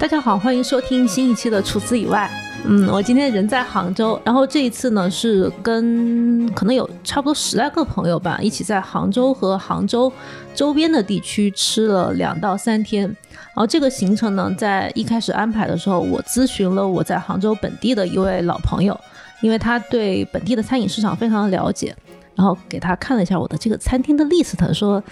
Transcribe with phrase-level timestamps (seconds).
[0.00, 2.26] 大家好，欢迎收听新一期的《除此以外》。
[2.64, 10.10] 嗯，我今天人在杭州，然后这一次呢是跟可能有差不多十来个朋友吧，一起在杭州和杭州
[10.54, 13.02] 周边的地区吃了两到三天。
[13.04, 18.98] 然后这个行程呢，在一开始安排的时候，我咨询了我在杭州本地的一位老朋友，
[19.42, 21.94] 因为他对本地的餐饮市场非常的了解，
[22.34, 25.02] 然后给他看了一下我的这个餐厅的 list，说，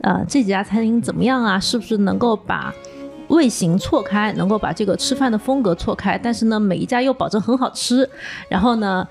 [0.00, 1.60] 呃，这几家餐厅怎么样啊？
[1.60, 2.72] 是不是能够把
[3.28, 8.08] 味型错开，能够把这个吃饭的风格错开，但是呢，每一家又保证很好吃。
[8.48, 9.06] 然后呢，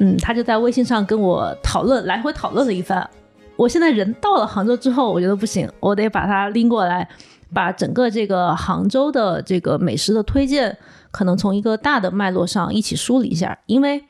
[0.00, 3.08] 嗯，他就在微信上跟我讨论，来回讨论了一番。
[3.56, 7.08] 我现在人到了杭州之后，我觉得不行，我得把他拎过来，
[7.52, 10.76] 把整个这个杭州的这个美食的推荐，
[11.10, 14.04] 可能从一个大的脉络上一起梳理一下，因为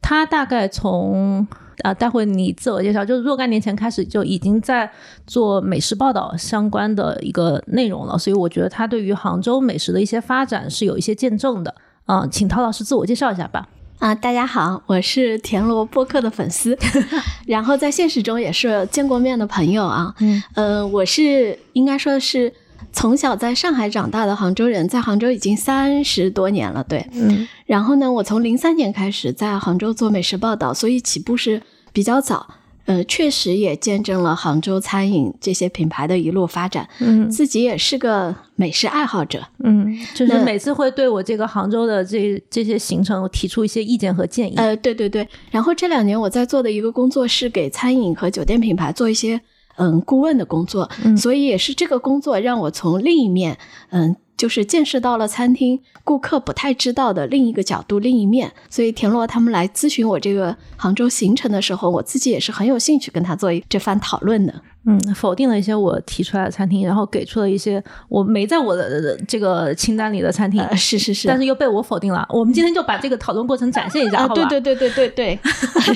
[0.00, 1.46] 他大概从。
[1.82, 4.90] 啊，待会你自我介绍，就是若干年前开始就已经在
[5.26, 11.74] 做美食报道相关的一个内容了，所以我觉得他对于杭州美食的一些发展是有一些见证的。
[12.04, 13.68] 啊，请陶老师自我介绍一下吧。
[13.98, 16.76] 啊，大家好，我是田螺播客的粉丝，
[17.46, 20.14] 然后在现实中也是见过面的朋友啊。
[20.18, 22.52] 嗯，呃，我是应该说是。
[22.92, 27.48] 从小在上海长大的杭州人，在杭州已经三十多年了，对，嗯。
[27.66, 32.46] 然后呢，我从零三年开始在杭州做美食报道，所以起步是比较早，
[32.84, 36.86] 呃，确实也见证了杭州餐饮这些品牌的一路发展。
[37.00, 44.56] 嗯，自己也是个美食爱好者，嗯，就是每次会对我这个杭州的这这些行程提出一些意见和建议。
[44.56, 45.26] 呃，对对对。
[45.50, 49.40] 然后这两年我在做的一个工作是给餐饮和酒店品牌做一些。
[49.76, 53.58] 嗯，顾问的工作，所以也是这个工作让我从另一面，
[53.90, 58.52] 嗯，就是见识到了餐厅顾客不太知道的另一个角度、另一面。
[58.68, 64.54] 所以田螺他们来咨询我这个杭州行程的时候，我自己也是很有兴趣跟他做这番讨论的。
[64.84, 70.60] 嗯，否定了一些我提出来的餐厅，然后给出了一些我没在我的这个清单里的餐厅。
[70.76, 72.26] 是是是，但是又被我否定了。
[72.30, 74.34] 我们今天就把这个讨论过程展现一下，好吧？
[74.34, 75.38] 对对对对对对。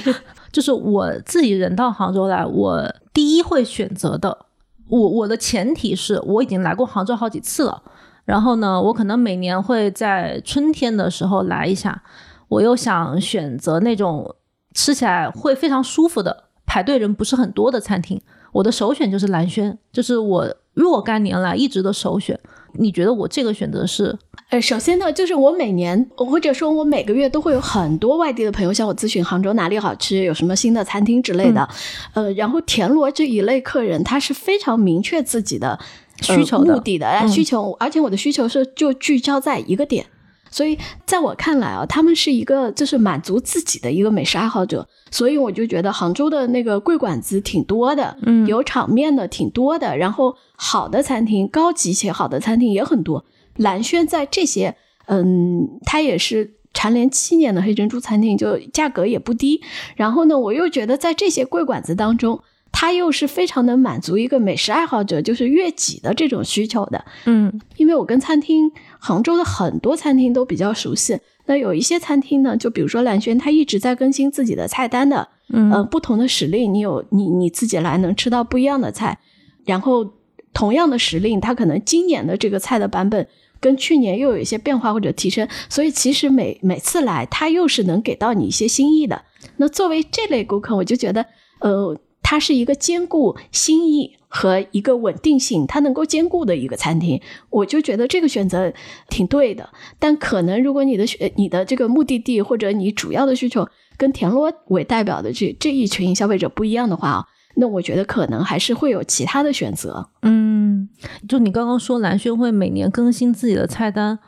[0.53, 2.83] 就是我自己人到杭州来，我
[3.17, 4.45] 第一会选择的，
[4.89, 7.83] 我我的前提是我已经来过杭州好几次了，
[8.27, 12.03] 然后呢，我可能每年会在春天的时候来一下，
[12.49, 14.37] 我又想选择那种
[14.75, 18.21] 吃起来会非常舒服的，排队人不是很多的餐厅，
[18.53, 22.39] 我的首选就是蓝轩，就是我若干年来一直的首选。
[22.75, 24.19] 你觉得我这个选择是？
[24.51, 31.69] 呃，首先呢，就是我每年或者说我每个月都会有很多外地的朋友向我咨询杭州哪里好吃，有什么新的餐厅之类的。
[32.15, 35.77] 呃，然后田螺这一类客人，他是非常明确自己的
[36.23, 40.07] 需求目的的需求，而且我的需求是就聚焦在一个点。
[40.49, 53.25] 所以在我看来啊，他们是一个就是满足自己的一个美食爱好者，所以我就觉得杭州的那个贵馆子挺多的，嗯，有场面的挺多的，然后好的餐厅，高级且好的餐厅也很多。
[53.57, 59.61] 蓝轩在这些，嗯，它也是蝉联七年的黑珍珠餐厅，就价格也不低。
[59.97, 62.41] 然后呢，我又觉得在这些贵馆子当中。
[62.79, 67.03] 它又是非常能满足一个美食爱好者，就是悦己的这种需求的。
[67.25, 71.19] 嗯，因为我跟餐厅，杭州的很多餐厅都比较熟悉。
[71.47, 75.27] 那有一些餐厅呢，就比如说蓝轩，它一直在更新自己的菜单的。
[75.49, 79.21] 嗯，不同的时令，你有你你自己来能吃到不一样的菜。
[79.65, 80.13] 然后
[80.53, 83.27] 同样的时令，它可能今年的这个菜的版本
[83.61, 85.49] 跟去年又有一些变化或者提升。
[85.69, 89.25] 所以其实每每次来，它又是能给到你一些新意的。
[89.57, 91.27] 那作为这类顾客，我就觉得，
[91.61, 91.99] 呃。
[92.29, 98.73] 它是一个兼顾新意和一个稳定性，它能够兼顾的一个餐厅，我就觉得这个选择
[99.09, 99.71] 挺对的。
[100.01, 110.09] 但可能如果你的选、你的这个目的地或者你主要的需求跟田螺为代表的这这一群消费者不一样的话啊，那我觉得可能还是会有其他的选择。
[110.23, 110.89] 嗯，
[111.29, 114.19] 就你刚刚说蓝轩会每年更新自己的菜单，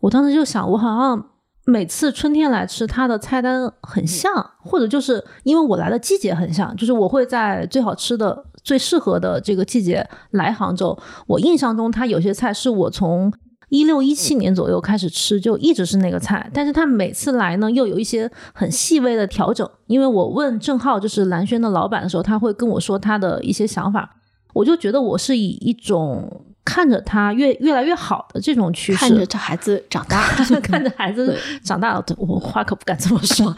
[0.00, 1.26] 我当时就想，我好像。
[1.64, 10.98] 每次春天来吃，它的菜单很像，或者就是因为我来的季节很像，就是我会在最好吃的、最适合的这个季节来杭州。
[11.28, 13.32] 我印象中，它有些菜是我从
[13.72, 16.50] 一六一七年左右开始吃，就一直是那个菜。
[16.52, 19.66] 但是他每次来呢，又有一些很细微的调整。
[19.86, 24.16] 因为我问郑浩，就是蓝轩的老板的时候，他会跟我说他的一些想法，
[24.52, 26.44] 我就觉得我是以一种。
[26.64, 30.22] 看着他越越来越好的这种趋势，看着这孩子长大，
[30.62, 33.52] 看着孩子长大了，我话可不敢这么说。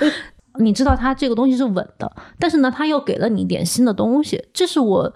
[0.59, 4.43] 你知道他这个东西是稳的，但是呢，他又给了你一点新的东西。
[4.55, 5.13] 这是我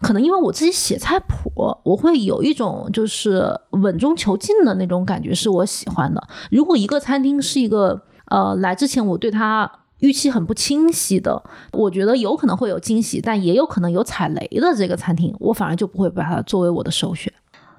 [0.00, 1.52] 可能因为我自己写菜谱，
[1.84, 6.28] 我会有一种就是稳中求进的那种感觉，是我喜欢的。
[6.50, 9.70] 如果一个餐厅是一个呃，来之前我对它。
[10.00, 11.42] 预期很不清晰的，
[11.72, 17.30] 我觉得有可能会有惊喜，但也有可能有踩雷的这个餐厅，我反而就不会把它作为我的首选。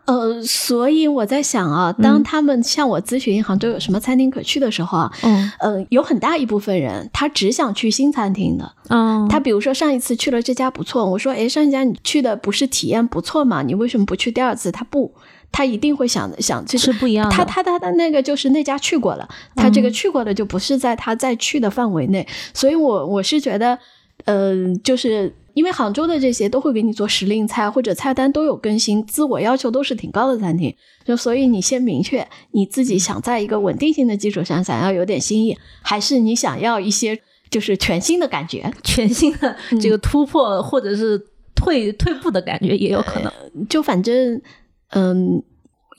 [0.05, 8.73] 呃，所以我在想啊，当他们向我咨询杭州有什么餐厅可去的时候啊，嗯呃，有很大一部分人他只想去新餐厅的。
[8.89, 13.61] 嗯，他比如说上一次去了这家不错，我说，哎，上一家你去的不是体验不错吗？
[13.61, 14.71] 你为什么不去第二次？
[14.71, 15.13] 他不，
[15.51, 17.35] 他一定会想想，就是不一样的。
[17.35, 22.27] 他他他的那个就是那家去过了，他这个去过的就不是在他再去的范围内。
[22.53, 23.77] 所以我我是觉得，
[24.25, 30.75] 呃，就是因为杭州的这些都会给你做时令菜或者菜单都有更新，自我要求都是挺高的餐厅，
[31.05, 37.19] 就所以你先明确你自己想在一个稳定性的基础上想要有点新意，还是你想要一些
[37.49, 41.21] 就是全新的感觉， 全新的这个突破或者是
[41.55, 43.31] 退退步的感觉也有可能。
[43.69, 44.41] 就反正
[44.89, 45.43] 嗯。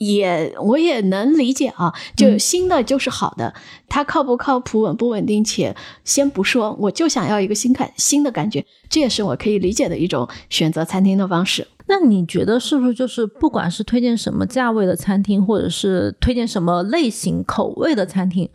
[0.05, 3.53] 也我也能理解啊，就新的就是好的，
[3.87, 11.67] 它靠不靠谱、稳不稳定，且先不说，我就想要一个新感新的感觉，这也是我可以理解的一种选择餐厅的方式。
[11.87, 18.49] 那你觉得是不是就是不管是推荐什么价位的餐厅，或者是推荐什么类型口味的餐厅，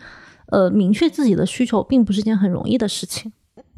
[0.46, 3.32] 呃，明确自己的需求并不是件很容易的事情。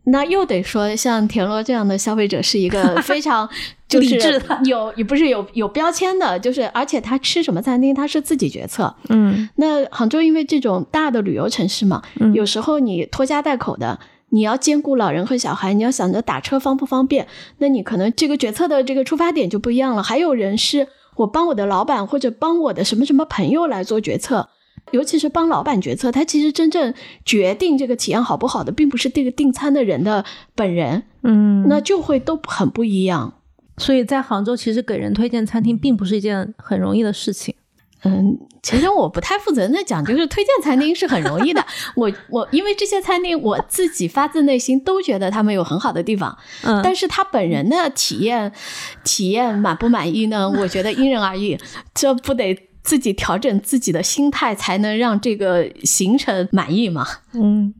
[0.04, 3.48] 那又得说，像田螺这样的消费者是一个 非常
[3.88, 4.18] 就是
[4.64, 8.94] 有也不是有有标签的，就是而且他吃什么餐厅他是自己决策。
[9.08, 14.00] 嗯，那杭州因为这种大的旅游城市嘛，嗯有时候你拖家带口的，
[14.30, 17.26] 你要兼顾老人和小孩，你要想着打车方不方便，
[17.58, 20.02] 那你可能这个决策的这个出发点就不一样了。
[20.02, 24.48] 还有人是我帮我的老板或者帮我的什么什么朋友来做决策。
[24.92, 26.92] 尤其是帮老板决策，他其实真正
[27.24, 33.34] 决定这个体验好不好的，并不是这个订餐的人的本人，嗯，那就会都很不一样。
[33.78, 37.54] 所以在杭州，其实给人推荐餐厅并不是一件很容易的事情。
[38.02, 41.64] 嗯，其实我不太负责任的讲，就是推荐餐厅是很容易的。
[41.96, 48.52] 我我因为这些餐厅，我自己发自内心都觉得他们有很好的地方，嗯，但是他本人的体验
[49.04, 50.48] 体验满不满意呢？
[50.48, 51.58] 我觉得因人而异，
[51.94, 52.69] 这不得。
[52.82, 57.06] 自己调整自己的心态，才能让这个行程满意嘛。
[57.32, 57.72] 嗯，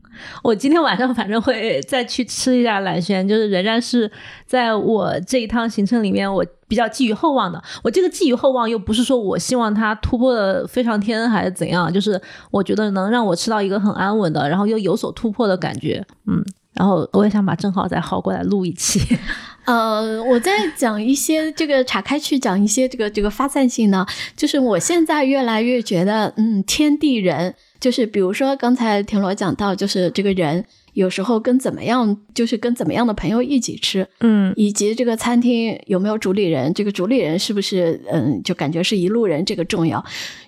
[0.43, 4.09] 我今天晚上反正会再去吃一下蓝轩，就是仍然是
[4.45, 7.61] 在我这一趟行程里面，我比较寄予厚望的。
[7.83, 12.21] 我这个寄予厚望又不是说我希望它突破的飞上天还是怎样，就是
[12.51, 16.05] 我觉得能让我吃到一个很安稳的，然后又有所突破的感觉。
[16.27, 16.41] 嗯，
[16.73, 18.99] 然后我也想把正好再薅过来录一期。
[19.65, 24.05] 呃，我在讲一些这个岔开去讲一些这个这个发散性呢，
[24.35, 40.03] 就是我现在越来越觉得，嗯，天地人，就是比如说刚才田螺讲到，就是这个人有时候跟怎么样，就是跟怎么样的朋友一起吃，嗯，以及这个餐厅有没有主理人，这个主理人是不是，嗯，就感觉是一路人，这个重要。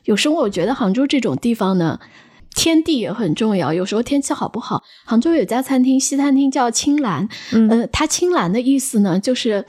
[0.05, 1.99] 有时候我觉得杭州这种地方呢。
[2.55, 4.83] 天地也很重要，有时候天气好不好？
[5.05, 9.65] 杭州有家餐厅，西餐厅叫青兰，嗯，呃，它青兰的意思呢，就是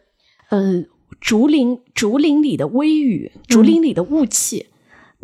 [0.50, 0.84] 呃
[1.20, 4.66] 竹林竹林里的微雨，竹林里的雾气。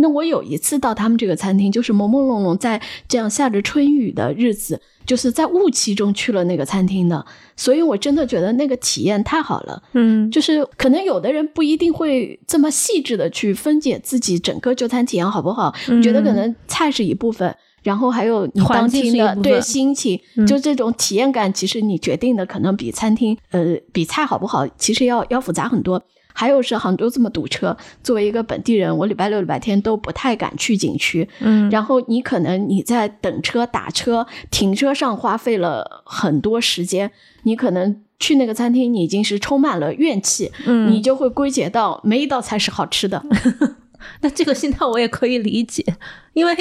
[0.00, 7.25] 那我有一次到他们这个餐厅，就是朦朦胧胧在这样下着春雨的日子，就是在雾气中去了那个餐厅的，
[7.56, 9.82] 所以我真的觉得那个体验太好了。
[9.93, 17.55] 嗯，就是可能有的人不一定会这么细致的去分解自己整个就餐体验好不好，嗯觉得可能菜是一部分。
[17.82, 26.03] 然后还有你当天的对心情，嗯就这种体验感，其实你决定的可能比餐厅呃比菜好不好，其实要要复杂很多。
[26.32, 31.29] 还有是杭州这么堵车，作为一个本地人，我礼拜六、礼拜天都不太敢去景区。
[31.41, 37.10] 嗯，然后你可能你在等车、打车、停车上花费了很多时间，
[37.43, 43.22] 你可能去那个餐厅，你已经是充满了怨气，嗯你就会归结到没一道菜是好吃的。
[44.22, 45.84] 那这个心态我也可以理解，
[46.32, 46.56] 因为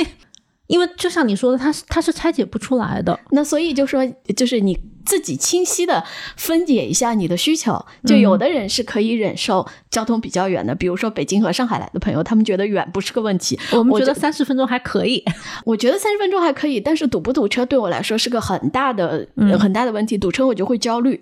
[0.69, 3.19] 因为就像你说的，它是它是拆解不出来的。
[3.31, 4.05] 那所以就说，
[4.37, 6.03] 就是你自己清晰的
[6.37, 7.83] 分解一下你的需求。
[8.05, 13.59] 就有的人是可以忍受交通比较远的，比如说北京和上海来的朋友，他们觉得远不是个问题。
[13.71, 15.23] 我们觉得三十分钟还可以。
[15.65, 20.15] 我觉得三十分钟还可以，但是堵不堵车对我来说是个很大的、嗯很大的问题。
[20.19, 21.19] 堵车我就会焦虑，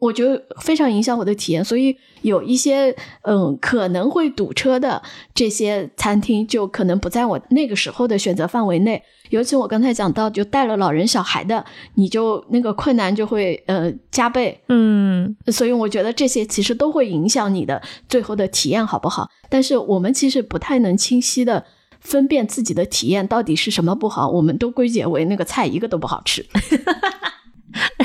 [0.00, 1.64] 我觉得非常影响我的体验。
[1.64, 2.92] 所以有一些
[3.22, 5.00] 嗯可能会堵车的
[5.32, 9.00] 这些餐厅，就可能不在我那个时候的选择范围内。
[9.28, 11.64] 尤其我刚才讲到，就带了老人小孩的，
[11.94, 14.60] 你就那个困难就会呃加倍。
[14.68, 19.30] 嗯所以我觉得这些其实都会影响你的最后的体验好不好。
[19.48, 21.64] 但是我们其实不太能清晰的
[22.00, 26.44] 分辨自己的体验到底是什么不好，我们都归结为那个菜一个都不好吃。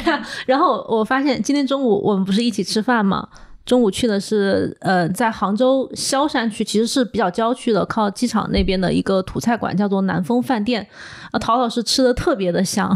[0.45, 3.27] 然后我发现今天中午我们不是一起吃饭吗？
[3.65, 10.87] 中午去的是呃，在杭州萧山区，其实是比较郊区的，靠机场那边的一个土菜馆，叫做南风饭店。
[11.31, 12.95] 啊，陶老师吃的特别的香，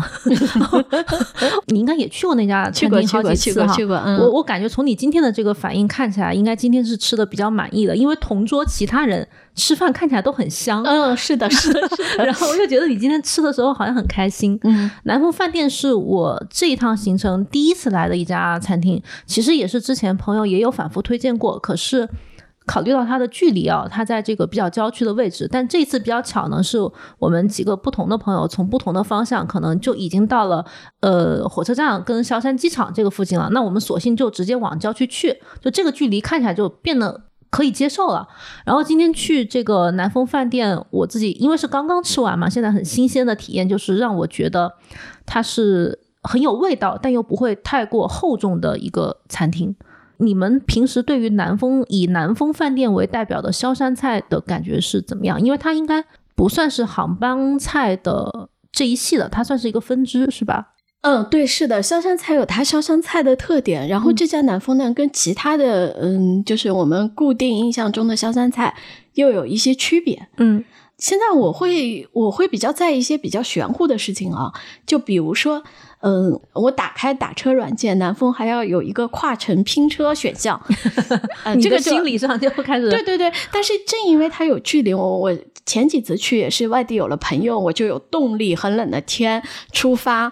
[1.69, 3.75] 你应该也去过那家餐厅好几次哈。
[4.19, 9.27] 我我感觉从你今天的这个反应看起来，应该今天是吃的比较满意的，因为同桌其他人
[9.59, 10.81] 吃饭看起来都很香。
[10.83, 12.23] 嗯，是的，是的，是的。
[12.25, 14.57] 然后我就觉得你今天吃的时候好像很开心。
[14.63, 22.09] 嗯，南风饭店是我这一趟行程第一次来的一家餐厅，其实也是之前朋友也有反复推荐过，可是。
[22.65, 26.77] 考虑到它的距离啊，它在这个比较郊区的位置，但这次比较巧呢，是
[27.17, 30.63] 我们几个不同的朋友从不同的方向，可能就已经到了
[30.99, 33.49] 呃火车站跟萧山机场这个附近了。
[33.53, 38.27] 那我们索性就直接往郊区去，就这个距离看起来就变得可以接受了。
[38.65, 44.73] 然后今天去这个南风饭店，我自己因为是刚刚吃完嘛，现在很新鲜的体验就是让我觉得
[45.25, 49.75] 它是很有味道，但又不会太过厚重的一个餐厅。
[50.17, 55.39] 你们平时对于南风以南风饭店为代表的萧山菜的感觉是怎么样？
[55.39, 56.03] 因为它应该
[56.35, 60.73] 不算是杭帮菜的这一系的，它算是一个分支，是吧？
[61.01, 63.87] 嗯，对，是的，萧山菜有它萧山菜的特点。
[63.87, 68.75] 然后这家南风呢，跟其他的嗯，就是我们固定印象中的萧山菜
[69.13, 70.27] 又有一些区别。
[70.37, 70.63] 嗯，
[70.97, 74.51] 现在我会我会比较在意一些比较玄乎的事情啊，
[74.85, 75.63] 就比如说。
[76.01, 80.57] 嗯，我打开打车软件，南风还要有一个跨城拼车选项，
[81.57, 83.29] 你这个心理上就 开始对对对。
[83.51, 90.31] 但是正因为它有距离，我我前几次去也是外地有了朋友，我就有动力，很冷的天出发，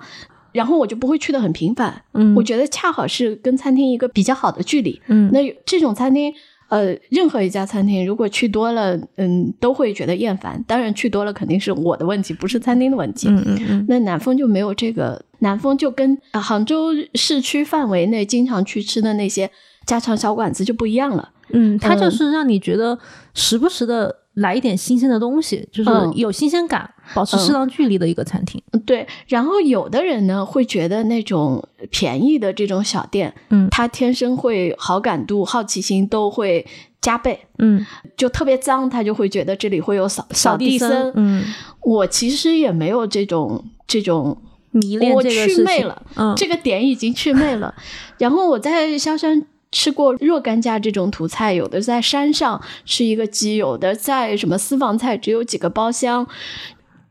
[0.57, 2.01] 然后我就不会去的很频繁。
[2.13, 4.99] 嗯，我觉得恰好是跟餐厅一个比较好的距离。
[5.07, 6.33] 嗯，那这种餐厅。
[6.69, 10.61] 呃，任何一家餐厅，如果去多了，嗯，都会觉得厌烦。
[10.67, 13.29] 当然，去多了肯定是我的问题，不是餐厅的问题。
[13.29, 13.85] 嗯嗯嗯。
[13.87, 19.49] 那南风就没有这个，南风就跟杭州市区范围内经常去吃的那些
[19.85, 21.29] 家常小馆子就不一样了。
[21.53, 22.99] 嗯，它就是让你觉得
[23.33, 24.13] 时不时的。
[24.37, 28.61] 来一点新鲜的东西，就是有新鲜感，保持适当距离的一个餐厅。
[28.85, 36.65] 对，然后有的人呢会觉得那种便宜的这种小店，嗯，他天生会好感度、好奇心都会
[37.01, 37.39] 加倍。
[37.57, 37.83] 嗯，
[38.15, 41.11] 就特别脏，他就会觉得这里会有扫扫地僧。
[41.15, 41.43] 嗯，
[41.81, 44.39] 我其实也没有这种这种
[44.69, 46.03] 迷恋，我去魅了。
[46.15, 47.73] 嗯，这个点已经去魅了。
[48.19, 49.47] 然后我在萧山。
[49.77, 56.27] 吃过若干家这种土菜，有的在山上吃一个鸡，有的在什么私房菜，只有几个包厢，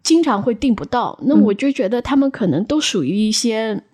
[0.02, 1.16] 经常会订不到。
[1.22, 3.84] 那我就觉得他们可能都属于一些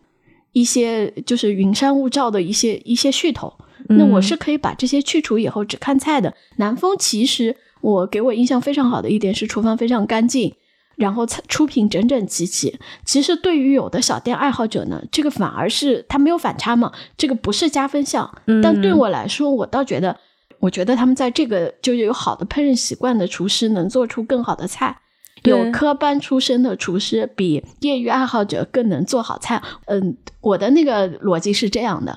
[0.53, 3.53] 一些就是云山雾罩的一些一些噱头。
[3.89, 6.33] 那我是可以把这些去除以后只看菜的。
[6.57, 10.55] 南风其实我给我印象非常好的一点是厨房非常干净。
[11.03, 12.79] 然后出品整整齐齐。
[13.05, 18.33] 其实对于有的小店爱好者呢，这个反而是他没有反差嘛，这个不是加分项。
[18.63, 20.17] 但对我来说，我倒觉得，
[20.61, 24.99] 我觉得他们在这个就有好的烹饪习惯的厨师能做出更好的菜。
[25.43, 29.61] 有科班出身的厨师比业余爱好者更能做好菜。
[29.87, 32.17] 嗯，我的那个逻辑是这样的。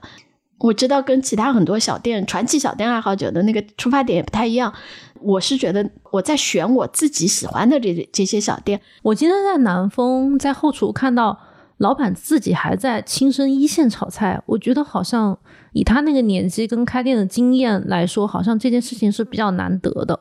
[0.60, 4.72] 我知道跟其他很多小店、传奇小店爱好者的那个出发点也不太一样。
[5.26, 8.80] 我是觉得我在选我自己喜欢的这这些小店。
[9.02, 11.38] 我今天在南丰在后厨看到
[11.78, 15.38] 老板自己还在亲身一线炒菜，我觉得好像
[15.74, 20.20] 以他那个年纪跟开店的经验来说，好像这件事情是比较难得的。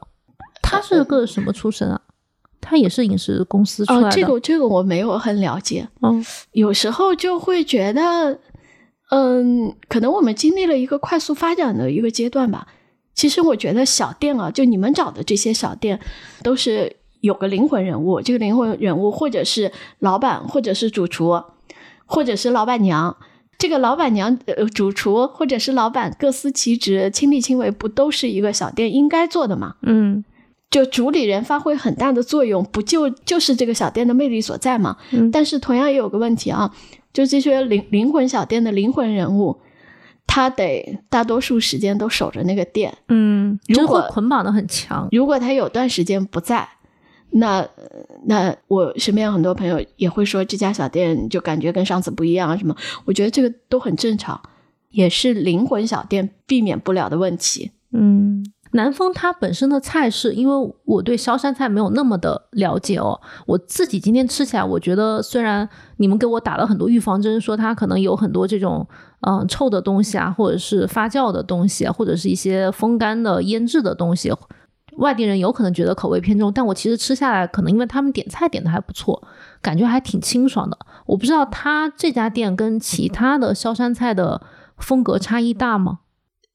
[0.63, 2.01] 他是个什么出身啊？
[2.61, 4.11] 他也是饮食公司出来的。
[4.11, 5.87] 这个这个我没有很了解。
[6.01, 8.39] 嗯，有时候就会觉得，
[9.11, 12.67] 嗯，可能我们经历了一个快速发展的一个阶段吧。
[13.15, 16.01] 其实我觉得小店啊，就你们找的这些小店，
[16.43, 18.21] 都是有个灵魂人物。
[18.21, 21.43] 这个灵魂人物，或者是老板，或者是主厨，
[22.07, 23.17] 或者是老板娘。
[23.57, 29.77] 这个老板娘、呃，主厨或者是老板各司其职，亲力亲为，不都是一个小店应该做的吗？
[29.83, 30.25] 嗯，
[30.69, 34.97] 就主理人发挥很大的作用，不就就是这个小店的魅力所在吗？
[35.13, 35.31] 嗯。
[35.31, 36.75] 但是同样也有个问题啊，
[37.13, 39.61] 就这些灵灵魂小店的灵魂人物。
[40.27, 45.09] 他得大多数时间都守着那个店，嗯，如果捆绑的很强。
[45.13, 46.69] 如果他有段时间不在，
[47.31, 47.67] 那
[48.27, 52.75] 那我身边很多朋友也会说这家小店就感觉跟上次不一样啊什么。
[53.05, 54.41] 我觉得这个都很正常，
[54.91, 57.71] 也是灵魂小店避免不了的问题。
[57.93, 58.45] 嗯。
[58.75, 68.87] 南丰它本身的菜式，因为我对萧山菜没有那么的了解哦，我自己今天吃起来，我觉得虽然你们给我打了很多预防针，说它可能有很多这种
[69.21, 74.33] 嗯臭的东西啊，或者是发酵的东西，或者是一些风干的腌制的东西，
[74.97, 79.23] 外地人有可能觉得口味偏重，但我其实吃下来，可能因为他们点菜点的还不错，
[79.63, 80.77] 感觉还挺清爽的。
[81.07, 84.43] 我不知道他这家店跟其他的萧山菜的
[84.79, 86.01] 风格差异大吗？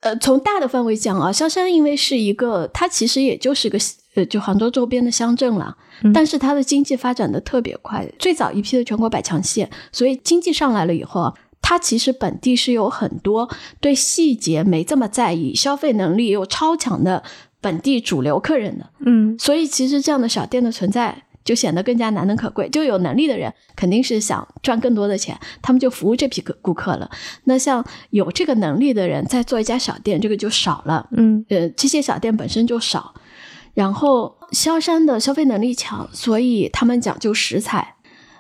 [0.02, 3.78] 呃，从大的范围讲啊，萧山因为是一个，它其实也就是个
[4.16, 5.76] 呃，就杭州周边的乡镇了，
[6.14, 13.50] 但是它的经济发展的特别快，最早一批的全国百强县，所以经济上来了以后，它其实本地是有很多
[13.82, 17.22] 对细节没这么在意，消费能力又超强的
[17.60, 21.26] 本地主流客人的，嗯所以其实这样的小店的存在。
[21.50, 22.70] 就显得更加难能可贵。
[22.70, 27.10] 就有能力的人肯定是想赚更多的钱，他们就服务这批顾顾客了。
[27.46, 31.10] 那像有这个能力的人在做一家小店，这个就少了。
[31.18, 33.16] 嗯呃，这些小店本身就少，
[33.74, 37.96] 然后萧山的消费能力强，所以他们讲究食材，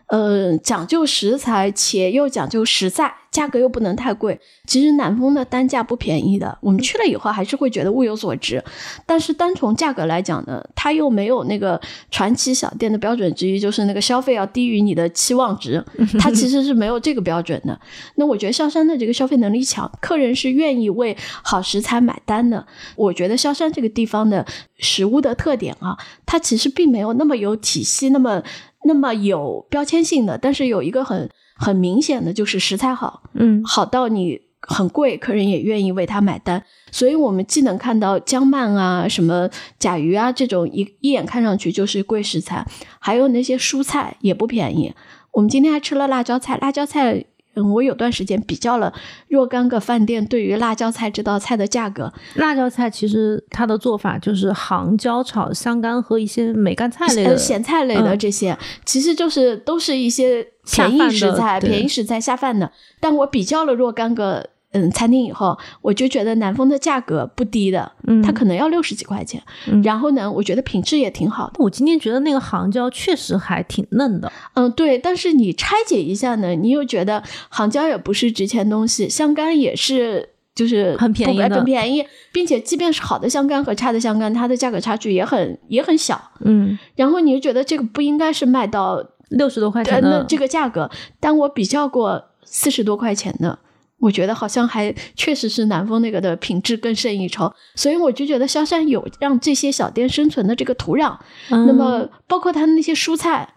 [0.09, 4.39] 呃，讲究食材，且又讲究实在，价格又不能太贵。
[4.65, 8.63] 其实南丰的单价不便宜的，我们去了以后还是会觉得物有所值。
[9.05, 15.83] 但是单从价格来讲呢，它又没有那个传奇小店的标准之一，就是那个消费要低于你的期望值，
[16.19, 17.79] 它其实是没有这个标准的。
[18.15, 22.65] 那我觉得萧山的这个消费能力强，客人是愿意为好食材买单的。
[22.95, 24.43] 我觉得萧山这个地方的
[24.79, 28.41] 食物的特点啊，它其实并没有那么有体系，那么
[28.86, 36.63] 那么有标签性的，但是有一个很很明显的就是食材好，嗯好到你很贵，客人也愿意为它买单。
[36.91, 42.65] 所以我们既能看到江鳗啊、什么甲鱼啊这种一一眼看上去就是贵食材，
[43.00, 44.93] 还有那些蔬菜也不便宜。
[45.31, 47.25] 我们今天还吃了辣椒菜，辣椒菜。
[47.55, 48.93] 嗯，我有段时间比较了
[49.27, 58.19] 若干个饭店对于辣椒菜这道菜的价格，辣椒菜其实它的做法就是杭椒炒香干和一些梅干菜类咸菜类的嗯。
[58.19, 62.71] 这些，其实就是都是一些便宜食材、便宜食材下饭的。
[62.99, 69.41] 但我比较了若干个嗯餐厅以后，我就觉得南丰的价格不低的，嗯它可能要六十几块钱。
[69.67, 71.53] 嗯然后呢，我觉得品质也挺好的。
[71.57, 74.97] 我今天觉得那个杭椒确实还挺嫩的，嗯，对。
[74.97, 80.29] 但是你拆解一下呢，你又觉得杭椒也不是值钱东西，香干也是。
[80.55, 86.21] 就是很便宜的很便宜，并且即便是好的香干和差的香干，它的价格差距也很也很小。
[86.41, 93.57] 嗯，然后你就觉得这个不应该是卖到六十多块呃，钱的，那这个价格，但我比较过四十多块钱的，
[93.99, 101.17] 我觉得好像还确实是南丰那个的品质更胜一筹，所以我就觉得萧山有让这些小店生存的这个土壤。
[101.49, 103.53] 嗯那么包括它的那些蔬菜，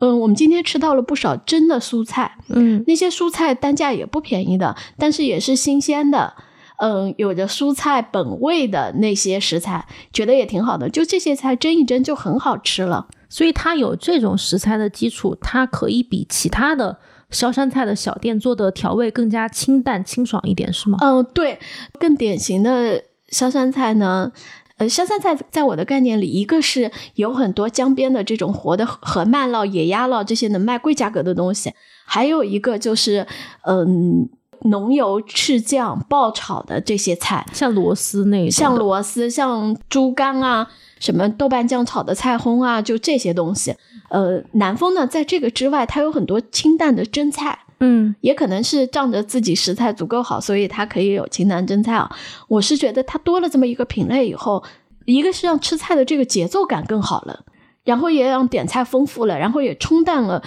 [0.00, 6.34] 嗯，我们今天吃到了不少真的蔬菜，嗯那些蔬菜单价也不便宜的，但是也是新鲜的。
[6.78, 10.90] 嗯，有着蔬菜本味的那些食材，觉得也挺好的。
[10.90, 13.06] 就这些菜蒸一蒸就很好吃了。
[13.28, 16.98] 所以它有这种食材的基础，它可以比其他的
[17.34, 20.96] 萧山菜的小店做的调味更加清淡清爽一点，是吗？
[21.02, 21.58] 嗯，对，
[21.98, 24.32] 更典型的萧山菜呢，
[24.78, 31.72] 呃，萧山菜在我的概念里，一个是有很多江边的这种活的河鳗捞、野鸭捞这些能卖贵价格的东西，
[32.06, 33.26] 还有一个就是
[33.66, 34.30] 嗯。
[34.64, 43.74] 浓油赤酱爆炒的这些菜，像螺丝那种，像螺丝、像猪肝啊，什么豆瓣酱炒的菜烘啊，就这些东西。
[44.10, 52.10] 呃，南丰呢，在这个之外，它有很多清淡的蒸菜，嗯也可能是仗着自己食材足够好，所以它可以有清淡蒸菜啊。
[52.48, 54.62] 我是觉得它多了这么一个品类以后，
[55.04, 57.44] 一个是让吃菜的这个节奏感更好了，
[57.84, 60.42] 然后也让点菜丰富了，然后也冲淡了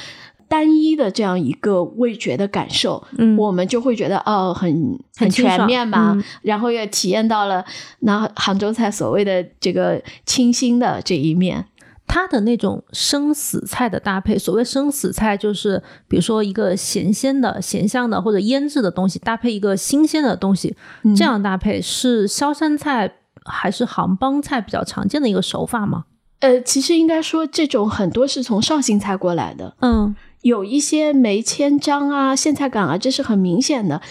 [0.47, 3.03] 单一的这样一个味觉的感受。
[3.17, 7.63] 嗯，我们就会觉得哦，很很全面吧，嗯然后也体验到了
[7.99, 11.65] 那杭州菜所谓的这个清新的这一面。
[12.09, 26.05] 它的那种生死菜的搭配，所谓生死菜就是比如说一个咸鲜的、咸香的或者腌制的东西搭配一个新鲜的东西，嗯这样搭配是萧山菜还是杭帮菜比较常见的一个手法吗？
[26.39, 30.15] 呃，其实应该说这种很多是从绍兴菜过来的，嗯
[30.47, 34.01] 有一些没签章啊、苋菜杆啊，这是很明显的，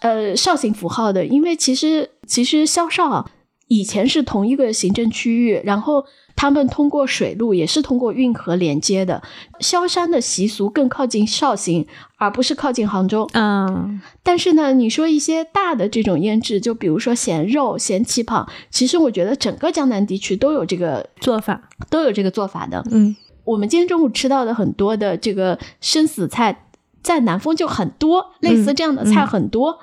[0.00, 1.26] 呃，绍兴符号的。
[1.26, 3.30] 因为其实其实萧绍啊，
[3.66, 6.04] 以前是同一个行政区域，然后
[6.36, 9.20] 他们通过水路也是通过运河连接的。
[9.58, 11.86] 萧山的习俗更靠近绍兴，
[12.18, 13.28] 而不是靠近杭州。
[13.32, 22.84] 嗯但是呢，你说一些大的这种腌制，就比如说咸肉、咸蹄膀，其实我觉得整个江南地区都有这个做法，都有这个做法的。
[22.90, 26.66] 嗯我们今天中午吃到的很多的这个生死菜，
[27.02, 29.78] 在南丰就很多，类似这样的菜很多。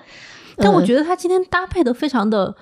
[0.58, 2.56] 但我，觉得它今天搭配的非常的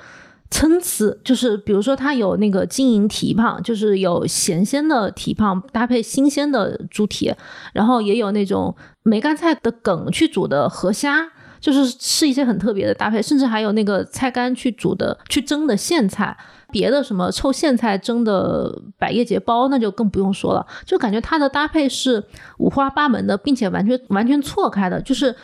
[0.49, 7.33] 参差，就是比如说它有那个金银蹄膀，就是有咸鲜的蹄膀搭配新鲜的猪蹄，
[7.73, 11.29] 然后也有那种梅干菜的梗去煮的河虾。
[11.59, 16.35] 就是是一些很特别的搭配，甚至还有那个菜干去煮的、去蒸的苋菜，
[16.71, 20.65] 别的什么臭苋菜蒸的百叶结包，那就更不用说了。
[20.85, 22.23] 就感觉它的搭配是
[22.57, 25.35] 五花八门的，并且完全完全错开的，就是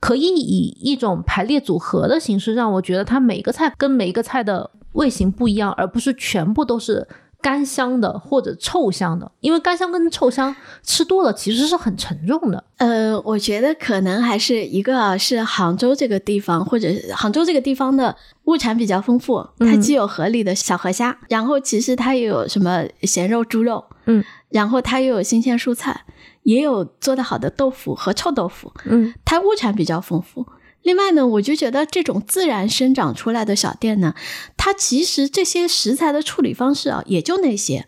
[0.00, 7.06] 可以以一种排列组合的形式，让我觉得它每个菜跟每一个菜的味型不一样，而不是全部都是
[7.42, 9.30] 干香的或者臭香的。
[9.40, 12.62] 因为干香跟臭香吃多了其实是很沉重的。
[12.76, 26.04] 呃，我觉得可能还是一个是杭州这个地方，或者杭州这个地方的物产比较丰富，它既有河里的小河虾，然后其实它也有什么咸肉猪肉，嗯，然后它又有新鲜蔬菜。
[26.42, 30.46] 也有做的好的豆腐和臭豆腐，嗯，它物产比较丰富。
[30.82, 34.14] 另外呢，我就觉得这种自然生长出来的小店呢，
[34.56, 37.86] 它其实这些食材的处理方式啊，也就那些，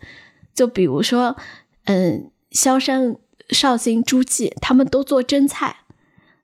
[0.53, 1.35] 就比如说，
[1.85, 3.15] 嗯，萧山、
[3.49, 5.77] 绍兴、诸暨，他们都做蒸菜，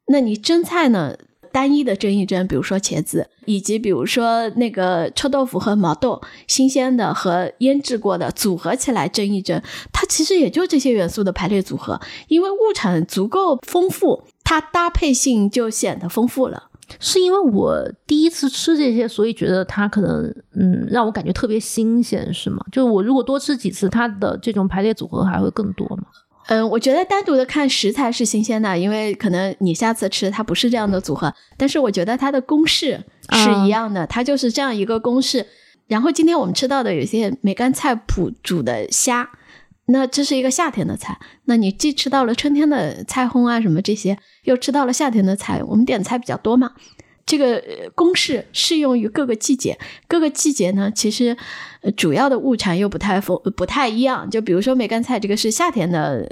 [0.07, 1.15] 那你蒸菜呢？
[1.51, 11.99] 单一的蒸一蒸，比如说茄子，以及比如说那个臭豆腐和毛豆，新鲜的和腌制过的组合起来蒸一蒸，它其实也就这些元素的排列组合。
[12.27, 16.63] 因为物产足够丰富，它搭配性就显得丰富了。
[16.99, 20.23] 是因为我第一次吃这些，所以觉得它可能
[20.55, 22.65] 嗯让我感觉特别新鲜，是吗？
[22.71, 26.05] 就我如果多吃几次，它的这种排列组合还会更多吗？
[26.49, 31.31] 嗯，我觉得单独的看食材是新鲜的，因为可能你下次吃它不是这样的组合。
[31.55, 32.99] 但是我觉得它的公式
[33.31, 35.45] 是一样的，它就是这样一个公式。
[35.85, 39.29] 然后今天我们吃到的有些梅干菜脯煮的虾，
[39.85, 41.19] 那这是一个夏天的菜。
[41.45, 45.61] 那你既吃到了春天的菜烘啊什么这些，又吃到了夏天的菜。
[45.63, 46.71] 我们点菜比较多嘛。
[47.29, 47.61] 这个
[47.93, 51.37] 公式适用于各个季节，各个季节呢，其实
[51.95, 54.27] 主要的物产又不太丰，不太一样。
[54.27, 56.27] 就比如说梅干菜，这个是夏天的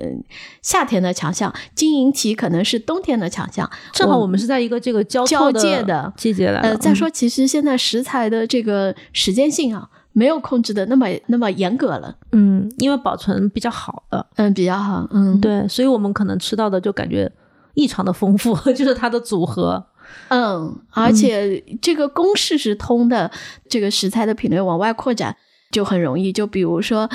[0.63, 3.69] 夏天的强项，金银蹄可能是冬天的强项。
[3.93, 6.61] 正好我们是在一个这个交交界的季节来。
[6.61, 12.15] 呃，再说，其实现在食材的这个时间性啊，没有控制的那么那么严格了。
[12.31, 15.07] 嗯，因为保存比较好了，嗯，比较好。
[15.11, 17.31] 嗯，对，所以我们可能吃到的就感觉
[17.75, 19.85] 异常的丰富， 就是它的组合。
[20.29, 23.31] 嗯，而且这个公式是通的，
[23.69, 25.35] 这个食材的品类往外扩展
[25.71, 26.33] 就很容易。
[26.33, 27.09] 就比如说，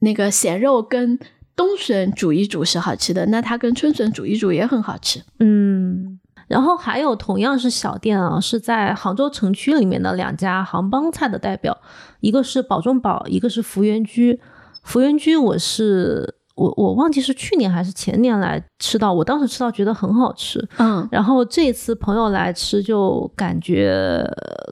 [0.00, 1.18] 那个咸肉跟
[1.54, 5.22] 冬笋煮一煮是好吃的，那它跟春笋煮一煮也很好吃。
[5.38, 11.78] 嗯，然后还有同样是小店啊，是在杭州城区里面的两家杭帮菜的代表，
[12.20, 14.40] 一个是宝中宝，一个是福源居。
[14.82, 16.39] 福源居我是。
[16.60, 24.22] 我我忘记是去年还是前年来吃到，我当时吃到觉得很好吃，嗯，然后这次朋友来吃就感觉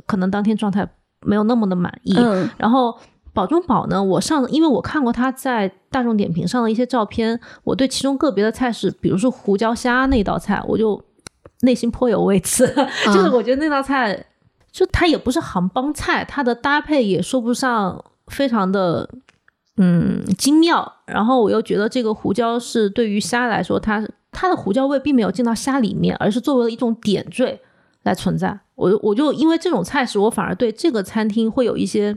[0.07, 0.87] 可能当天状态
[1.27, 2.95] 没有那么的满意，嗯，然后
[3.33, 11.03] 宝中宝呢，我上因为我看过他在大众点评上的一些照片，我对其中个别的菜式，比如说胡椒虾那道菜，我就
[11.63, 12.67] 内心颇有微词，
[13.07, 14.27] 就是我觉得那道菜
[14.71, 19.09] 就它也不是杭帮菜，它的搭配也说不上非常的。
[19.79, 20.93] 嗯，精妙。
[21.07, 27.61] 然后我又觉得这个胡椒是对于虾来说，它它的胡椒味并没有进到虾里面，而是作为一种点缀
[28.03, 28.61] 来存在。
[28.75, 32.17] 我我就因为这种菜式，我反而对这个餐厅会有一些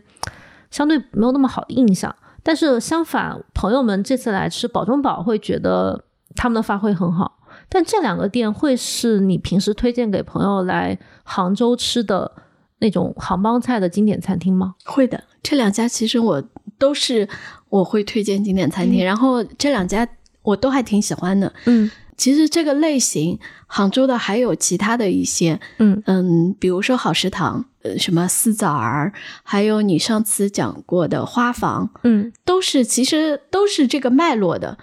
[0.69, 2.13] 相对没有那么好的印象。
[2.43, 6.03] 但是相反，朋友们这次来吃宝中宝会觉得
[6.35, 7.39] 他们的发挥很好。
[7.69, 12.31] 但这两个店会是你平时推荐给朋友来杭州吃的
[12.79, 14.75] 那种杭帮菜的经典餐厅吗？
[14.85, 16.43] 会的，这两家其实我。
[16.81, 17.29] 都是
[17.69, 20.07] 我会推荐经典餐厅，然后这两家
[20.41, 21.53] 我都还挺喜欢的。
[21.65, 34.79] 嗯，其实这个类型杭州的还有其他的一些，嗯嗯，比如说好食堂，呃，什么四枣儿，还有你上次讲过的花房，嗯，都是其实都是这个脉络的。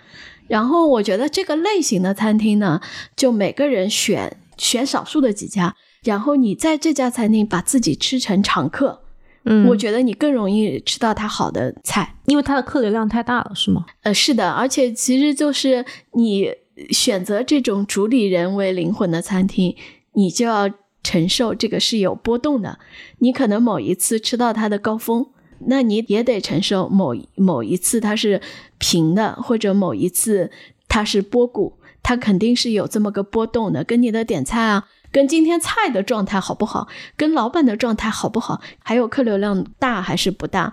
[0.47, 2.81] 然后我觉得这个类型的餐厅呢，
[3.17, 9.01] 就每个人选选少数的几家，然后你在这家餐厅把自己吃成常客。
[9.49, 13.87] 嗯，我觉得你更容易吃到它好的菜，因为它的客流量太大了，是吗？
[14.03, 16.51] 呃，是的，而且其实就是你
[16.91, 19.75] 选择这种主理人为灵魂的餐厅，
[20.13, 20.71] 你就要
[21.03, 22.79] 承受这个是有波动的。
[23.21, 25.27] 你可能某一次吃到它的高峰，
[25.67, 28.43] 那你也得承受某某一次它是
[28.77, 30.51] 平的，或者某一次
[30.89, 34.85] 它是波谷，它肯定是有这么个波动的，跟你的点菜啊。
[35.11, 40.73] 跟今天菜的状态好不好，跟老板的状态好不好，还有客流量大还是不大，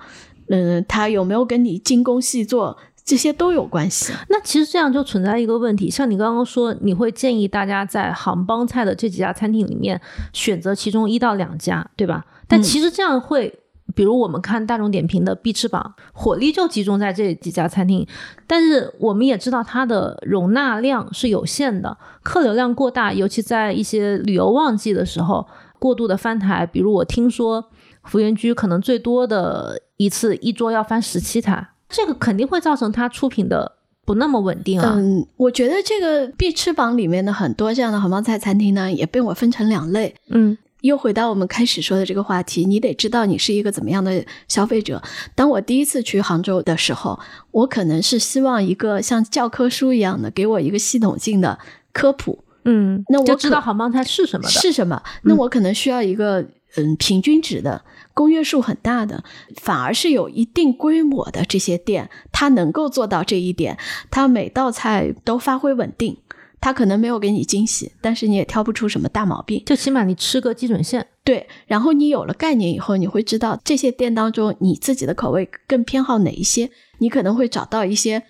[0.50, 4.14] 嗯，他有没有跟你精工细作，这些都有关系。
[4.30, 10.00] 那其实这样就存在一个问题，像你刚刚说，你会建议大家在杭帮菜的这几家餐厅里面
[10.34, 12.26] 选择其中一到两家，对吧？
[12.48, 13.60] 但其实这样会。
[13.94, 18.06] 比如我们看大众点评的必吃榜，火力就集中在这几家餐厅，
[18.48, 26.66] 但是我们也知道它的容纳量是有限的，客流量过大，尤其在一些旅游旺季的时候，过度的翻台。
[26.66, 27.70] 比如我听说
[28.04, 34.96] 福源居可能最多的一次一桌要翻十七台，这个肯定会造成它出品的不那么稳定啊。
[34.98, 40.16] 嗯，我觉得这个必吃榜里面的很多这样的杭帮菜餐厅呢，也被我分成两类。
[40.30, 45.02] 嗯又回到我们开始说的这个话题，你得知道你是一个怎么样的消费者。
[45.36, 47.20] 当我第一次去杭州的时候，
[47.52, 51.60] 我可能是希望一个像教科书一样的，给我一个系统性的
[51.92, 52.44] 科普。
[52.64, 54.50] 嗯，那我就知道可杭帮菜是什么的。
[54.50, 55.02] 是什么？
[55.24, 56.42] 那我可能需要一个
[56.78, 59.24] 嗯平均值的、公约数很大的，
[59.62, 63.78] 反而是有一定规模的这些店，它能够做到这一点，
[64.10, 66.18] 它每道菜都发挥稳定。
[66.62, 69.62] 它可能没有给你惊喜，但是你也挑不出什么大毛病。
[69.66, 71.08] 就起码你吃个基准线。
[71.24, 78.24] 对，然后你有了概念以后，你会知道这些店当中你自己的口味更偏好哪一些，你可能会找到一些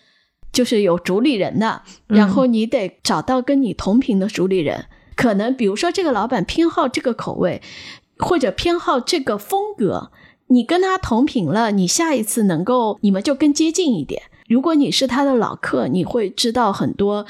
[0.51, 4.85] 就是有主理人的，然后你得找到跟你同频的主理人。
[5.15, 7.61] 可能比如说这个老板偏好这个口味，
[8.17, 10.11] 或者偏好这个风格，
[10.47, 14.23] 你跟他同频了，你下一次能够你们就更接近一点。
[14.47, 17.25] 如果你是他的老客，你会知道很多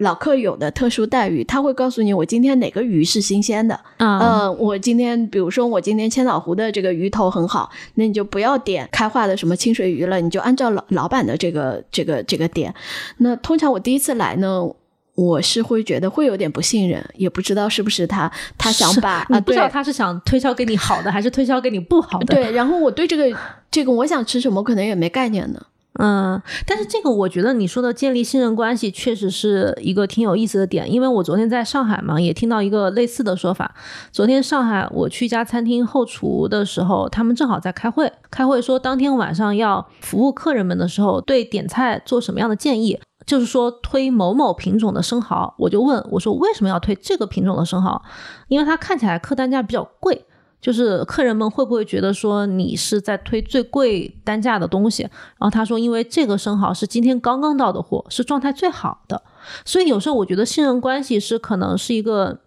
[0.00, 12.74] 老客有的特殊待遇，他会告诉你我今天哪个鱼是新鲜的，嗯、呃，我今天比如说我今天千岛湖的这个鱼头很好，那你就不要点开化的什么清水鱼了，你就按照老老板的这个这个这个点。
[13.18, 14.68] 那通常我第一次来呢。
[15.16, 22.34] 我是会觉得会有点不信任，也不知道是不是他他想把啊，不知道他是想推销给你好的，还是推销给你不好的。
[22.34, 23.38] 对，然后我对这个
[23.70, 25.60] 这个我想吃什么，可能也没概念呢。
[25.98, 33.74] 嗯，但是这个我觉得你说的建立信任关系确实是一个挺有意思的点，因为我昨天在上海嘛，也听到一个类似的说法。
[34.12, 43.00] 昨天上海我去一家餐厅后厨的时候，他们正好在开会，开会说当天晚上要服务客人们的时候，对点菜做什么样的建议。
[43.26, 48.00] 就是说推某某品种的生蚝，我就问我说为什么要推这个品种的生蚝？
[48.48, 50.24] 因为它看起来客单价比较贵，
[50.60, 55.04] 就是客人们会不会觉得说你是在推最贵单价的东西？
[55.04, 59.22] 然后他说，因为这个生蚝是今天刚刚到的货，是状态最好的，
[59.64, 62.40] 所以有时候我觉得信任关系是可能是一个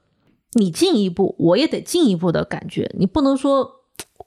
[0.54, 3.68] 你进一步，我也得进一步的感觉，你不能说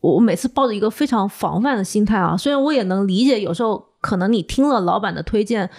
[0.00, 2.36] 我每次抱着一个非常防范的心态啊。
[2.36, 5.70] 虽然我也能理解，有时候可能你听了老板的推荐，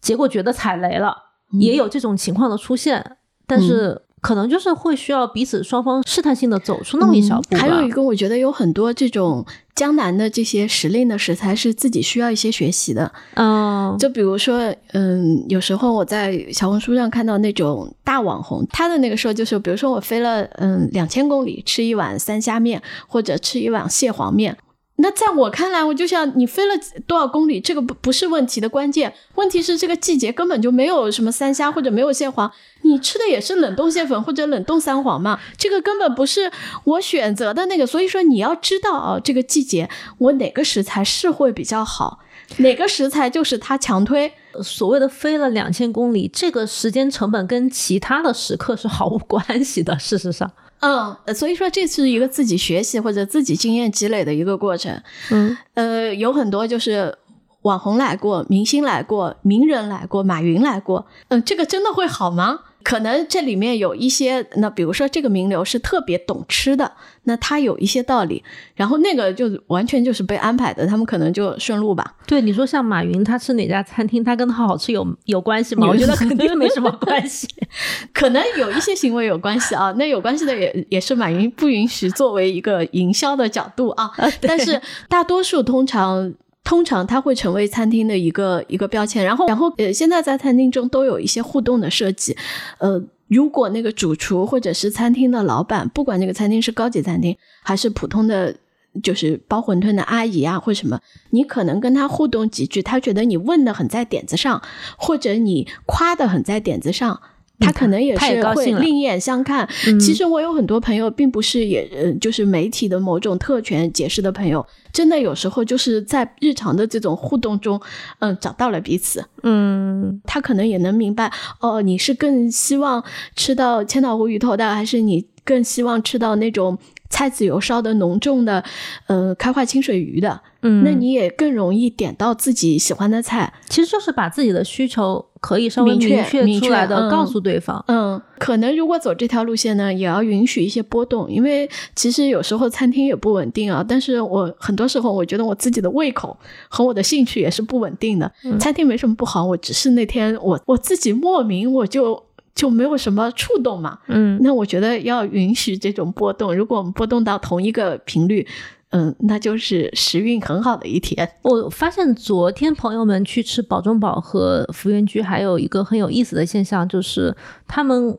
[0.00, 1.16] 结果觉得踩雷了，
[1.58, 3.16] 也有这种情况的出现，
[3.46, 4.02] 但是。
[4.20, 7.58] 可能就是会需要彼此双方试探性的走出那么一小步、嗯。
[7.58, 13.12] 还有一个，我觉得有很多这种江南的这些时令的食材是自己需要一些学习的。
[13.34, 24.56] 嗯，就比如说，嗯，有时候我在小红书上看到那种大网红，他的那个说就是，比如说我飞了嗯两千公里吃一碗三虾面，或者吃一碗蟹黄面。
[25.00, 26.74] 那在我看来，我就像你飞了
[27.06, 32.50] 多少公里，这个不不是问题的关键，问题是这个季节根本就没有什么三虾或者没有蟹黄，
[32.82, 36.50] 你吃的也是冷冻蟹粉或者冷冻三黄嘛，这个根本不是
[36.82, 42.18] 我选择的那个，所以说你要知道啊，这个季节我哪个食材是会比较好，
[42.56, 44.32] 哪个食材就是它强推。
[44.60, 50.50] 所谓的飞了两千公里，这个时间成本跟其他的时刻是毫无关系的，事实上。
[50.80, 55.02] 嗯，所以说这是一个自己学习或者自己经验积累的一个过程。
[55.30, 57.18] 嗯，呃，有很多就是
[57.62, 61.06] 网红来过、明星来过、名人来过、马云来过。
[61.28, 62.60] 嗯、呃，这个真的会好吗？
[62.88, 66.90] 可能这里面有一些，那比如说这个名流是特别懂吃的，
[67.24, 68.42] 那他有一些道理，
[68.74, 72.14] 然后那个就完全就是被安排的，他们可能就顺路吧。
[72.26, 75.86] 对，你说像马云，他吃哪家餐厅，他跟他好吃有 有关系吗？
[75.86, 77.46] 我觉得肯定没什么关系，
[78.14, 79.92] 可能有一些行为有关系啊。
[79.98, 86.32] 那有关系的也也是马云不允许作为一个营销的角度啊，但是大多数通常。
[86.68, 92.36] 通常它会成为餐厅的一个一个标签，然后然后呃，现在在餐厅中都有一些互动的设计，
[92.76, 98.54] 呃，如果那个主厨或者是餐厅的老板，不管那个餐厅是高级餐厅还是普通的，
[99.02, 101.00] 就是包馄饨的阿姨啊或什么，
[101.30, 104.60] 你可能跟他互动几句，他觉得你问的很在点子上，
[104.98, 107.18] 或者你夸的很在点子上。
[107.60, 109.68] 他可能也是会另眼相看。
[109.86, 117.80] 嗯、其实我有很多朋友，并不是也呃，就是媒体的某种特权解释的朋友，真的有时候就是在日常的这种互动中，
[118.20, 119.24] 嗯，找到了彼此。
[119.42, 123.02] 嗯，他可能也能明白，哦，你是更希望
[123.34, 126.78] 吃到千岛湖鱼头的，还是你更希望吃到那种
[127.10, 128.62] 菜籽油烧的浓重的，
[129.06, 130.40] 呃，开化清水鱼的？
[130.60, 133.52] 嗯，那你也更容易点到自己喜欢的菜。
[133.68, 137.82] 其实就是把自己的需求可以稍微明确确出来的告诉对方。
[137.86, 143.84] 嗯，可能如果走这条路线呢，也要允许一些波动，因为其实有时候餐厅也不稳定啊。
[143.88, 146.36] 但是我很多时候我觉得我自己的胃口
[146.68, 148.30] 和我的兴趣也是不稳定的。
[148.42, 152.27] 嗯、餐厅没什么不好，我只是那天我我自己莫名我就。
[152.58, 156.52] 就没有什么触动嘛，嗯，那我觉得要允许这种波动。
[156.52, 158.44] 如果我们波动到同一个频率，
[158.90, 161.30] 嗯，那就是时运很好的一天。
[161.42, 167.32] 我发现昨天朋友们去吃宝中宝和福源居，还有一个很有意思的现象，就是
[167.68, 168.18] 他们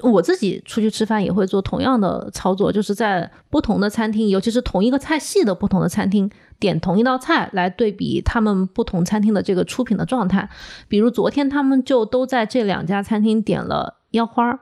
[0.00, 10.48] 我自己出去吃饭也会做同样的操作，就是在不同的餐厅，尤其是同一个菜系的不同的餐厅，点同一道菜来对比他们不同餐厅的这个出品的状态。
[10.88, 14.60] 比如昨天他们就都在这两家餐厅点了腰花儿。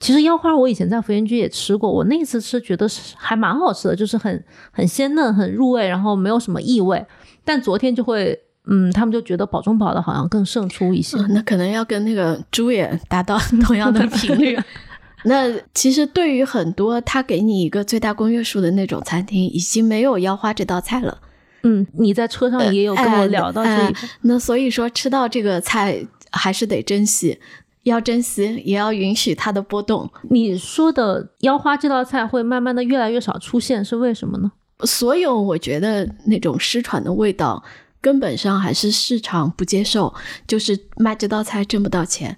[0.00, 7.06] 其实腰花我以前在福源居也吃过，我那次吃觉得是还蛮好吃的，就是很很鲜嫩、很入味，然后没有什么异味。
[7.44, 8.36] 但昨天就会，
[8.66, 11.16] 嗯，他们就觉得保中保的好像更胜出一些。
[11.30, 14.58] 那可能要跟那个猪也达到 同样的频率。
[15.24, 21.18] 那其实对于很多他给你一个最大公约数的那种餐厅，已经没有腰花这道菜了。
[21.62, 27.38] 嗯，你在车上也有跟我聊到这一那所以说吃到这个菜还是得珍惜。
[27.84, 30.08] 要珍惜，也要允许它的波动。
[30.30, 34.52] 你说的腰花这道菜会慢慢的越来越少出现，是为什么呢？
[34.84, 37.60] 所有我觉得那种失传的味道，
[38.02, 40.12] 根本上还是市场不接受，
[40.46, 42.36] 就是卖这道菜挣不到钱。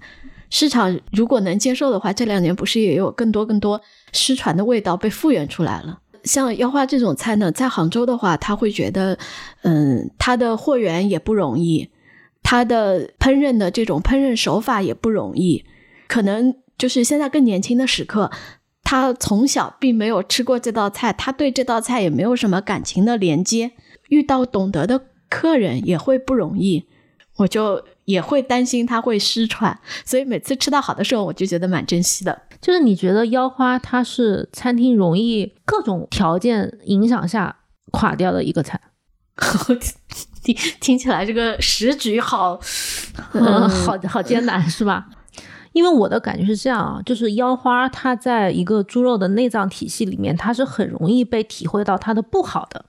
[0.49, 3.81] 市场如果能接受的话，这两年不是也有更多更多
[4.13, 5.99] 失传的味道被复原出来了？
[6.23, 9.17] 像腰花这种菜呢，在杭州的话，他会觉得，
[9.63, 11.89] 嗯，它的货源也不容易。
[12.41, 15.65] 他的烹饪的这种烹饪手法也不容易，
[16.07, 18.29] 可能就是现在更年轻的时刻，
[18.83, 23.71] 他从小并没有吃过这道菜，他对这道菜也没有什么感情的连接，
[24.09, 25.01] 遇到懂得的
[25.35, 26.85] 客人也会不容易，
[27.37, 32.43] 我就也会担心他会失传，所以每次吃到好的时候，我就觉得蛮珍惜的。
[32.61, 37.57] 就是你觉得腰花它是餐厅容易各种条件影响下
[37.91, 38.79] 垮掉的一个菜？
[40.43, 42.57] 听 听起来这个时局好，
[43.33, 45.07] 嗯，好好艰难 是吧？
[45.73, 52.85] 因为我的感觉是这样啊，就是腰花它在一个猪肉的内脏体系里面，它是很容易被体会到它的不好的，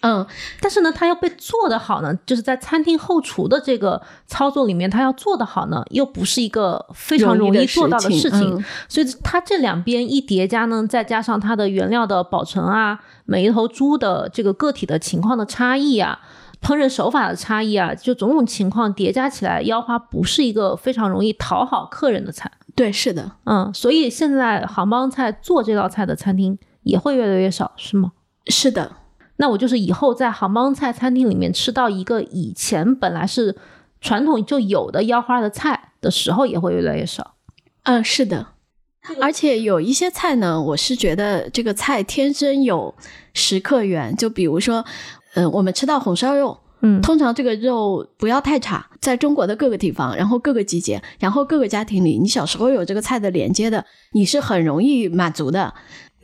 [0.00, 0.26] 嗯，
[0.60, 16.20] 但是呢，它要被做得好呢，就是在餐厅后厨的这个操作里面，它要做得好呢，又不是一个非常容易做到的事情，所以它这两边一叠加呢，再加上它的原料的保存啊，每一头猪的这个个体的情况的差异啊。
[16.62, 22.52] 烹饪手法的差异啊，就种种情况叠加起来，腰花不是一个非常容易讨好客人的菜。
[22.74, 28.12] 对，是的，嗯，所以现在杭帮菜做这道菜的餐厅也会越来越少，是吗？
[28.48, 28.92] 是的。
[29.40, 33.56] 那我就是以后在杭帮菜餐厅里面吃到一个以前本来是
[34.00, 37.34] 传统就有的腰花的菜的时候，也会越来越少。
[37.82, 38.46] 嗯，是的。
[39.20, 42.94] 而且有一些菜呢，我是觉得这个菜天生有
[43.34, 44.84] 食客缘，就比如说。
[45.34, 55.72] 嗯，我们吃到红烧肉，嗯，通常这个肉不要太差，在中国的各个地方，然后各个季节，然后各个家庭里，你小时候有这个菜的连接的，你是很容易满足的。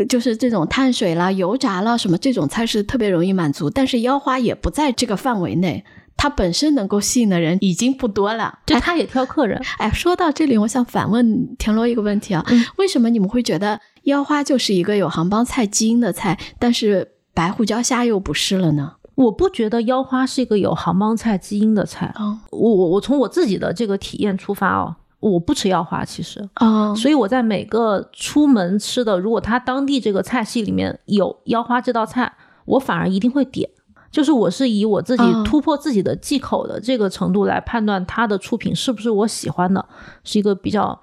[0.08, 5.84] 就是这种碳水啦、油炸啦什么这种菜是特别容易满足，但是腰花也不在这个范围内，
[6.16, 9.60] 它本身能够吸引的人已经不多了，就它也挑客人。
[9.78, 12.44] 哎，说到这里，我想反问田螺一个问题啊，
[12.76, 18.92] 为什么你们会觉得腰花就是一个有杭帮菜基因的菜，但是白胡椒虾又不是了呢？
[19.14, 22.14] 我不觉得腰花是一个有杭帮菜基因的菜。
[22.50, 32.32] 我我我从我自己的这个体验出发哦，我不吃腰花，其实啊，所以我在每个出门吃的，如果他当地这个菜系里面有腰花这道菜，
[32.64, 33.68] 我反而一定会点。
[34.10, 39.84] 就是我是以我自己突破自己的忌口的这个程度来判断它的出品是不是我喜欢的，
[40.24, 41.02] 是一个比较。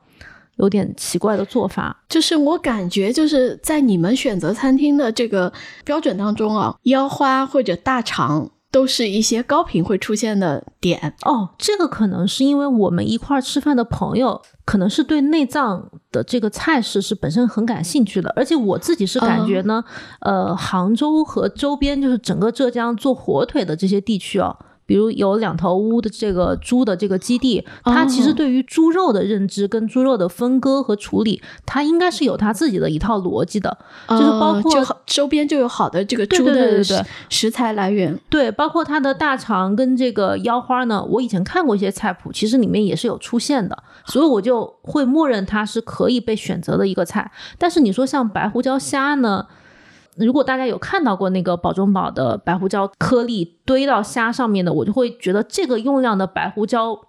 [0.58, 5.52] 有点奇怪的做法，就是我感觉就是在你们选择餐厅的这个
[5.84, 11.49] 标准当中啊，腰花或者大肠都是一些高频会出现的点哦。
[11.59, 19.83] 这个可能是因为我们一块儿吃饭的朋友，可能是对内脏的这个菜式是本身很感兴趣的，而且我自己是感觉呢，
[20.21, 24.57] 呃，杭州和周边就是整个浙江做火腿的这些地区哦。
[24.85, 33.77] 比如有两头乌的这个猪的这个基地，它其实对于猪肉的认知跟猪肉的分割和处理，它应该是有它自己的一套逻辑的，
[34.09, 34.71] 就是包括
[35.05, 36.83] 周边就有好的这个猪的
[37.29, 38.19] 食材来源。
[38.29, 47.31] 对，包括它的大肠跟这个腰花呢，我以前看过一些菜谱，其实里面也是有出现的，所以我就会默认它是可以被选择的一个菜。
[47.57, 49.47] 但是你说像白胡椒虾呢？
[50.17, 56.99] 如果大家有看到过那个宝中宝的白胡椒颗粒堆到虾上面的，我就会觉得这个用量的白胡椒，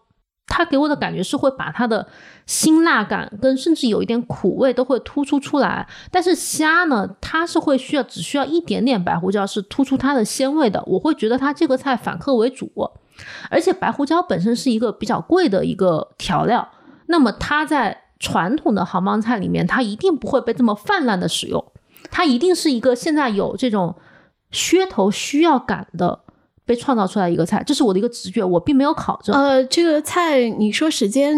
[0.46, 2.06] 它给我的感觉是会把它的
[2.46, 5.86] 辛辣感跟甚至有一点苦味都会突出出来。
[6.10, 10.82] 但是虾呢，它是会需要只需要一点点白胡椒是突出它的鲜味的。
[10.86, 12.70] 我会觉得它这个菜反客为主，
[13.50, 16.66] 而且白胡椒本身是一个比较贵的一个调料，
[17.06, 21.62] 那么它在传统的杭帮菜里面，它一定不会被这么泛滥的使用。
[22.14, 23.92] 它一定是一个现在有这种
[24.52, 26.20] 噱头需要感的
[26.64, 29.34] 被创造出来一个菜，这是我的一个直觉，我并没有考证。
[29.34, 31.36] 呃，这个菜你说时间。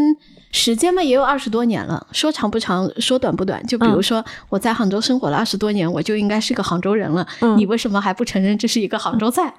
[0.52, 2.06] 时间嘛，也有二十多年了。
[2.12, 3.62] 说长不长，说短不短。
[3.66, 7.26] 就比如说，我在杭州生活了二十多年，我就应该是个杭州人了。
[7.58, 9.52] 你为什么还不承认这是一个杭州菜？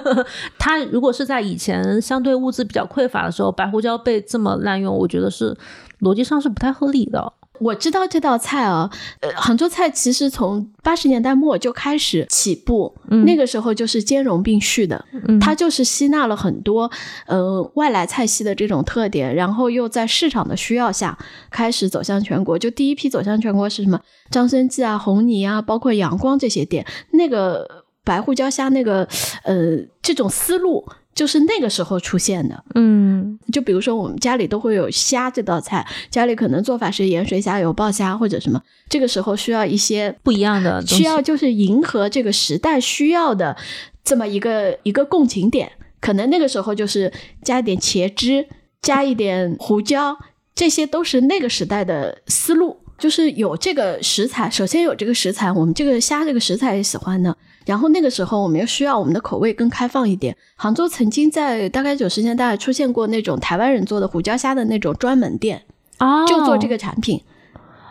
[0.58, 5.56] 它如果是在以前相对物资比较匮乏的时候，白胡椒被这么滥用，我觉得是
[6.00, 7.32] 逻辑上是不太合理的。
[7.62, 8.90] 我知道这道菜啊，
[9.20, 12.92] 呃，杭州菜其实从八十年代末就开始起步，
[13.24, 15.04] 那个时候就是兼容并蓄的，
[15.40, 16.90] 它就是吸纳了很多
[17.26, 21.16] 呃外来菜系的这种特点，然后又在市场的需要下
[21.50, 22.58] 开始走向全国。
[22.58, 24.00] 就第一批走向全国是什么？
[24.30, 29.06] 张生记啊、红泥啊，包括阳光这些店，那个白胡椒虾那个
[29.44, 30.84] 呃这种思路。
[31.14, 43.56] 就是那个时候出现的，嗯，就比如说我们家里都会有虾这道菜，家里可能做法是盐水虾、油爆虾或者什么，这个时候需要一些不一样的，需要就是迎合这个时代需要的
[44.02, 48.48] 这么一个一个共情点，可能那个时候就是加一点茄汁，
[48.80, 50.16] 加一点胡椒，
[50.54, 57.36] 这些都是那个时代的思路，就是有这个食材，首先有这个食材，我们这个虾这个食材也喜欢呢。
[57.64, 60.36] 然后那个时候，我们又需要我们的口味更开放一点。
[60.56, 65.62] 杭州曾经在大概九十年代出现过那种台湾人做的胡椒虾的那种专门店，
[65.98, 67.22] 哦，就做这个产品。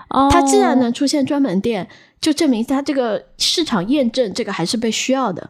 [0.09, 1.87] 哦，它既然能出现专门店，
[2.19, 5.49] 就证明它这个市场验证这个还是被需要的。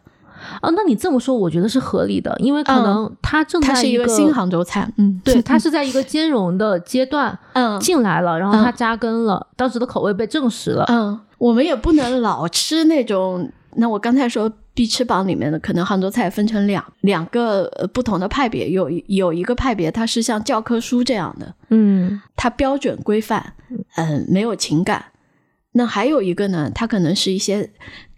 [0.60, 13.50] 哦，那你这么说，我觉得是合理的，因为可能它正在一个新杭州菜，嗯，对， 它是在一个兼容的阶段，嗯，进来了，然后它扎根了，当时的口味被证实了，嗯，我们也不能老吃那种。
[13.76, 23.54] 那我刚才说必吃榜里面的，可能杭州菜分成两两个不同的派别，有有一个派别它是像教科书这样的，嗯，它标准规范，
[23.96, 25.04] 嗯，没有情感。
[25.72, 27.70] 那还有一个呢，它可能是一些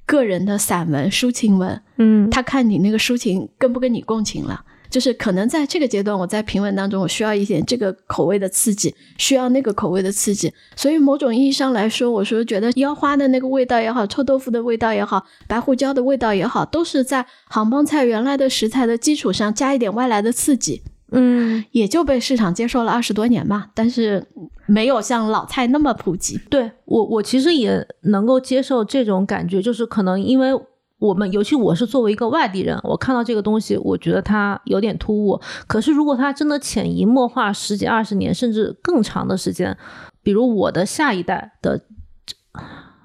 [0.06, 4.64] 个人的散文、抒情文，嗯，他看你那个抒情跟不跟你共情了。
[4.94, 10.54] 就是可能在这个阶段，我在平稳当中，我需要一点这个口味的刺激，需要那个口味的刺激。
[10.76, 20.80] 所以某种意义上来说，我说觉得腰花的那个味道也好，臭豆腐的味道也好，白胡椒的味道也好，都是在杭帮菜原来的食材的基础上加一点外来的刺激，
[21.10, 23.70] 嗯，也就被市场接受了二十多年嘛。
[23.74, 24.24] 但是
[24.66, 26.38] 没有像老菜那么普及。
[26.48, 30.52] 对我，我其实也能够接受这种感觉，就是可能因为。
[31.00, 35.38] 我们尤其我是作为一个外地人，我看到这个东西，我觉得它有点突兀。
[35.66, 39.76] 可是如果它真的潜移默化十几二十年，甚至更长的时间，
[40.22, 41.80] 比如我的下一代的，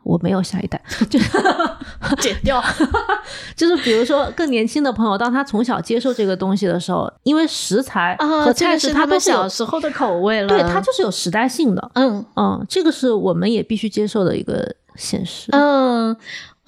[0.04, 1.20] 我没有下一代，就
[2.22, 2.64] 剪掉，
[3.58, 16.16] 就是比如说更年轻的朋友，当他从小接受这个东西的时候，因为食材和菜是他们小时候的口味了，对，它就是有时代性的，嗯嗯，这个是我们也必须接受的一个现实，嗯。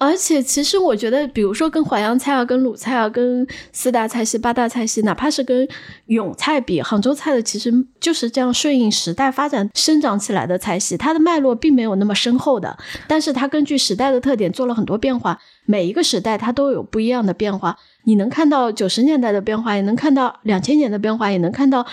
[0.04, 5.68] 而且，其实我觉得，比如说跟淮扬菜啊、跟鲁菜啊、跟四大菜系、八大菜系，哪怕是跟
[6.06, 12.76] 永菜比，杭州菜的其实就是这样顺应时代发展生长起来的菜系，它的脉络并没有那么深厚的。
[13.06, 17.76] 但是它根据时代的特点做了很多变化，每一个时代它都有不一样的变化。
[18.02, 21.86] 你能看到九十年代的变化，也能看到两千年的变化，也能看到。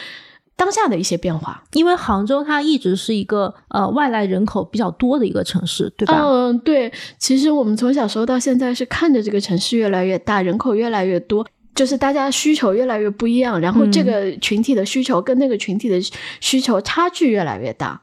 [0.59, 6.21] 当下的一些变化，因为杭州它一直是一个呃外来人口比较多的一个城市，对吧？
[6.21, 6.91] 嗯，对。
[7.17, 15.97] 其实我们从小时候到现在是看着这个城市越来越大，人口越来越多，就是大家需求越来越不一样，然后这个群体的需求跟那个群体的
[16.41, 18.01] 需求差距越来越大。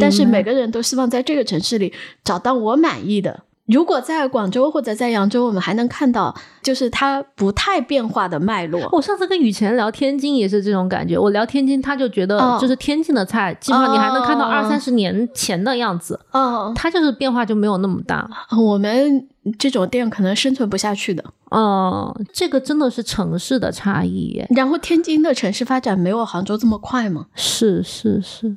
[0.00, 1.92] 但是每个人都希望在这个城市里
[2.22, 3.42] 找到我满意的。
[3.66, 8.88] 如果在广州或者在扬州，我们还能看到，就是它不太变化的脉络。
[8.92, 16.18] 我上次跟雨前聊天津也是这种感觉，我聊天津，他就觉得就是天津的菜，基本上你还能看到二三十年前的样子。
[16.32, 18.28] 嗯，它就是变化就没有那么大。
[18.56, 19.26] 我们
[19.58, 21.24] 这种店可能生存不下去的。
[21.50, 24.44] 嗯，这个真的是城市的差异。
[24.50, 27.26] 然后天津的城市发展没有杭州这么快吗？
[27.34, 28.56] 是是是。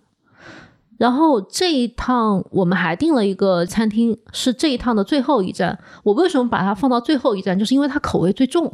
[1.00, 5.80] 然后这一趟我们还订了一个餐厅，是这一趟的最后一站。
[6.04, 7.58] 我为什么把它放到最后一站？
[7.58, 8.70] 就是因为它口味最重。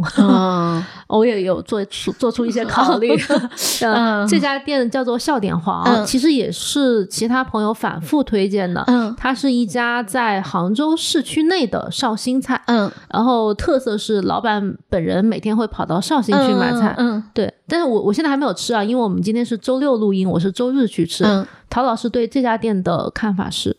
[1.07, 3.15] 我也有做出做出一些考虑。
[3.86, 8.84] 嗯这家店叫做笑点黄，其实也是其他朋友反复推荐的。
[9.15, 12.59] 它是一家在杭州市区内的绍兴菜。
[12.65, 16.95] 嗯，然后特色是老板本人每天会跑到绍兴去买菜。
[16.97, 17.53] 嗯，对。
[17.67, 21.23] 但是我我现在还没有吃啊，因为我们今天是周六录音，我是周日去吃。
[21.70, 23.78] 陶老师对这家店的看法是，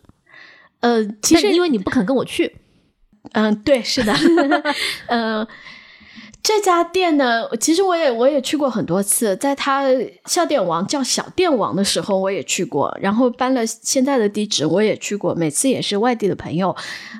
[0.81, 2.57] 呃，其实因为你不肯跟我去，
[3.33, 4.15] 嗯，对，是的，
[5.09, 5.47] 呃，
[6.43, 9.85] 这家店呢，其实我也我也去过很多次，在他
[10.27, 16.75] 小店王叫小店王的时候，我也去过，然后搬了现在的地址，我也去过，每次也是外地的朋友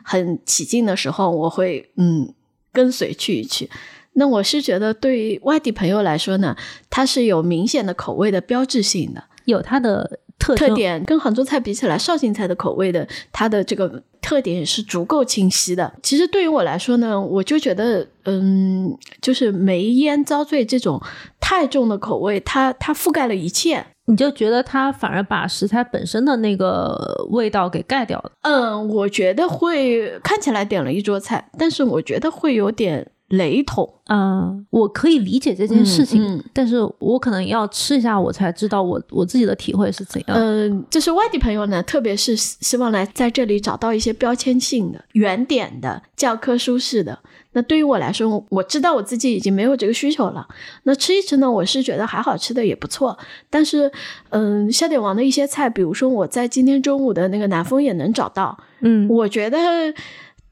[0.05, 2.33] 很起劲的时候，我会嗯。
[2.73, 3.71] 跟随去一去。
[4.19, 6.57] 那我是觉得，对于外地朋友来说呢，
[6.89, 11.05] 它是有明显的口味的标志性的，有它的特特点。
[11.05, 15.93] 跟杭州菜比起来，绍兴菜的口味的它的这个特点也是足够清晰的。
[16.03, 20.99] 其实对于我来说呢，我就觉得，嗯，就是梅烟遭罪这种
[21.39, 23.85] 太重的口味，它它覆盖了一切。
[24.09, 28.31] 你就觉得它反而把食材本身的那个味道给盖掉了。
[28.43, 33.07] 嗯，我觉得会看起来点了一桌菜，但是我觉得会有点。
[33.29, 40.37] 雷同啊，我可以理解这件事情，但是我可能要吃一下，我才知道我我自己的体会是怎样。
[40.37, 47.19] 嗯，就是外地朋友呢，特别是希望来在这里找到一些标签性的、原点的、教科书式的。
[47.53, 50.47] 那对于我来说，我知道我自己已经没有这个需求了。
[50.85, 53.19] 那吃一吃呢，我是觉得还好吃的也不错。
[53.49, 53.91] 但是，
[54.29, 58.57] 嗯，笑点王的一些菜，比如说我在今天中午的那个南风也能找到。
[58.81, 59.59] 嗯，我觉得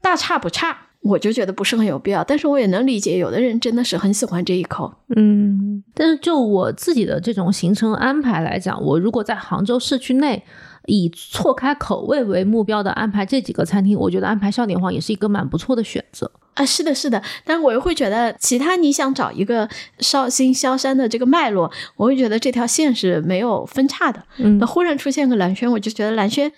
[0.01, 0.84] 大差不差。
[1.05, 4.91] 我就觉得不是很有必要，但是我也能理解，有的人真的是很喜欢这一口。
[5.15, 10.41] 嗯，但是就我自己的这种行程安排来讲，我如果在杭州市区内
[10.87, 16.65] 以错开口味为目标的安排这几个餐厅，我觉得安排笑点皇也是一个蛮不错的选择啊。
[16.65, 24.23] 是的，是的，但是我又会觉得，其他你想找一个绍兴萧山的这个脉络，我会觉得这条线是没有分叉的。
[24.39, 26.51] 嗯，那忽然出现个蓝轩，我就觉得蓝轩。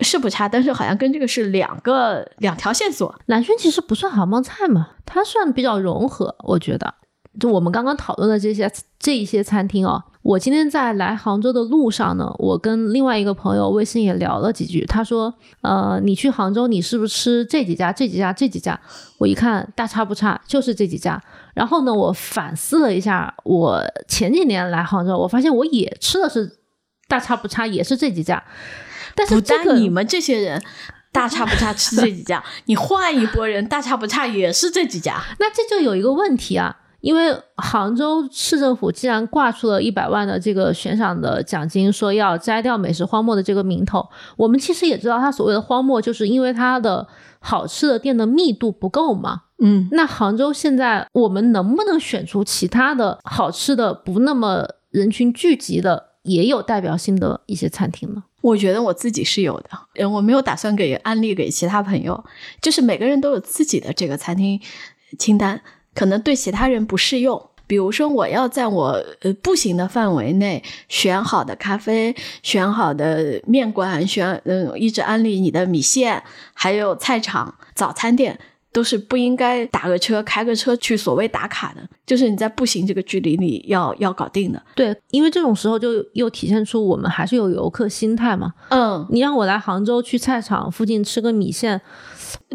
[0.00, 3.14] 是不差，但是好像跟这个是两个两条线索。
[3.26, 6.94] 蓝轩其实不算杭帮菜嘛，它算比较融合，我觉得。
[7.38, 18.80] 就我们刚刚讨论的这些这一些餐厅哦，我今天在来杭州的路上呢，我跟另外一个朋友微信也聊了几句，他说，呃，你去杭州，你是不是吃这几家、这几家、这几家？
[19.18, 21.22] 我一看大差不差，就是这几家。
[21.52, 26.58] 然后呢，我反思了一下，我前几年来杭州，我发现我也吃的是
[27.06, 28.42] 大差不差，也是这几家。
[29.16, 30.62] 但是这个你们这些人
[31.10, 44.06] 大差不差吃这几家，你换一波人大差不差也是这几家，那这就有一个问题啊，因为杭州市政府既然挂出了一百万的这个悬赏的奖金，说要摘掉美食荒漠的这个名头，
[44.36, 47.08] 我们其实也知道，它所谓的荒漠，就是因为它的
[47.40, 49.44] 好吃的店的密度不够嘛。
[49.58, 58.24] 嗯，那杭州现在我们能不能选出其他的好吃的不那么人群聚集的，也有代表性的一些餐厅呢？
[58.42, 62.24] 我觉得我自己是有的，嗯，我没有打算给安利给其他朋友，
[62.60, 64.60] 就是每个人都有自己的这个餐厅
[65.18, 65.60] 清单，
[65.94, 67.50] 可能对其他人不适用。
[67.66, 76.22] 比如说，我要在我呃步行的范围内选好的咖啡，选好的面馆，选嗯一直安利你的米线，
[76.54, 78.38] 还有菜场、早餐店。
[78.76, 84.62] 都是不应该打个车、开个车去所谓打卡的，就是你在步行这个距离里要要搞定的。
[84.74, 88.52] 对，因为这种时候就又体现出我们还是有游客心态嘛。
[88.68, 91.80] 嗯，你让我来杭州去菜场附近吃个米线，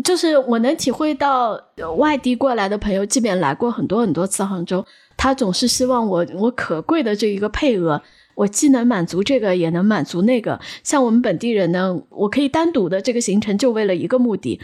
[0.03, 1.59] 就是我能体会到
[1.97, 4.86] 外地过来的朋友，即便来过很多很多次杭州，
[5.17, 7.99] 他总是希望我我可贵的这一个配额，
[8.36, 10.59] 我既能满足这个，也能满足那个。
[10.84, 14.61] 像我们本地人呢，我可以单独的这个行程就为了一个目的。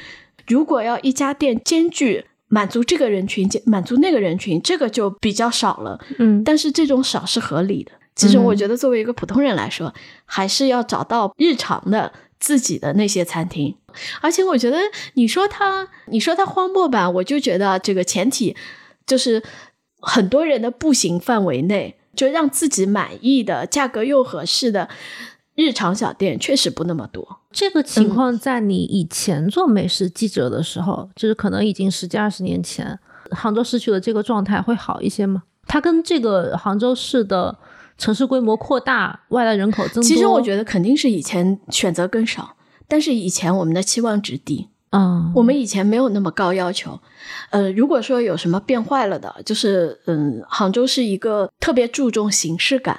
[0.47, 5.99] 如果要一家店兼具满足这个人群、满足那个人群，这个就比较少了。
[6.17, 7.91] 嗯，但是这种少是合理的。
[8.15, 9.93] 其实我觉得，作为一个普通人来说，
[10.25, 13.75] 还是要找到日常的自己的那些餐厅。
[14.21, 14.77] 而且我觉得，
[15.13, 18.55] 你说他，你说他荒漠吧，我就觉得这个前提
[19.05, 19.43] 就是
[19.99, 24.89] 很多人的步行范围内，就让自己满意的、价格又合适的。
[25.57, 27.39] 日常小店确实不那么多。
[27.51, 32.97] 这个情况在你以前做美食记者的时候，就是可能已经十几二十年前，
[33.31, 35.41] 杭州市区的这个状态会好一些吗？
[35.65, 37.57] 它跟这个杭州市的
[37.97, 42.55] 城市规模扩大、外来人口增多，其实我觉得肯定是以前选择更少，
[42.87, 46.97] 但是以前我们的期望值低嗯，我们以前没有那么高要求。
[47.49, 52.97] 呃，如果说有什么变坏了的，就是嗯，杭州是一个特别注重形式感。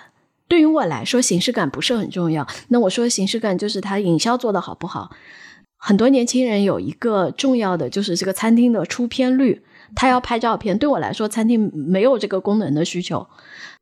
[0.48, 2.46] 对于我来说，形式感不是很重要。
[2.68, 5.10] 那我说形式感就是它营销做的好不好。
[5.76, 9.62] 很多年轻人有一个重要的就是这个餐厅的出片率，
[9.94, 10.76] 他要拍照片。
[10.76, 13.26] 对我来说，餐厅没有这个功能的需求。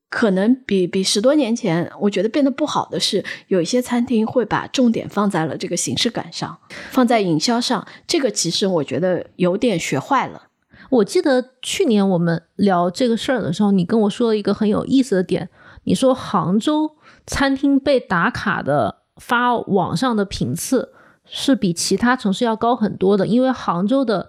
[0.09, 6.59] 可能比比十多年前，我觉得变得不好的是，有一些餐厅会把重点放在了这个形式感上，
[6.91, 7.87] 放在营销上。
[8.07, 10.49] 这个其实我觉得有点学坏了。
[10.91, 15.49] 我记得去年我们聊这个事儿的时候，你跟我说了一个很有意思的点。
[15.87, 20.93] 你说杭州餐厅被打卡的发网上的频次
[21.25, 24.29] 是比其他城市要高很多的，因为杭州的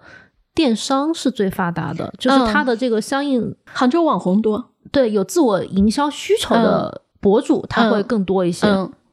[0.54, 8.66] 电商是最发达的，就是它的这个相应杭州网红多，对有自我营销需求的博主，他会更多一些。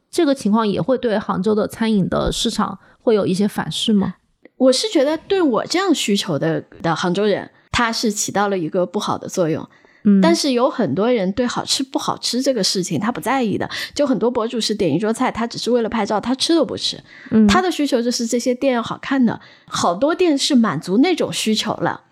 [0.08, 4.14] 这个情况也会对杭州的餐饮的市场会有一些反噬吗？
[4.56, 7.50] 我是觉得对我这样需求的的杭州人。
[7.72, 9.68] 他是起到了一个不好的作用。
[10.06, 16.98] 嗯，但是有很多人对好吃不好吃这个事情他不在意的，就很多博主是点一桌菜，他只是为了拍照，他吃都不吃。
[17.30, 22.04] 嗯他的需求就是这些店要好看的，好多店是满足那种需求了。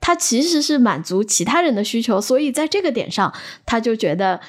[0.00, 3.32] 他其实是满足其他人的需求，所以在这个点上，
[3.64, 4.40] 他就觉得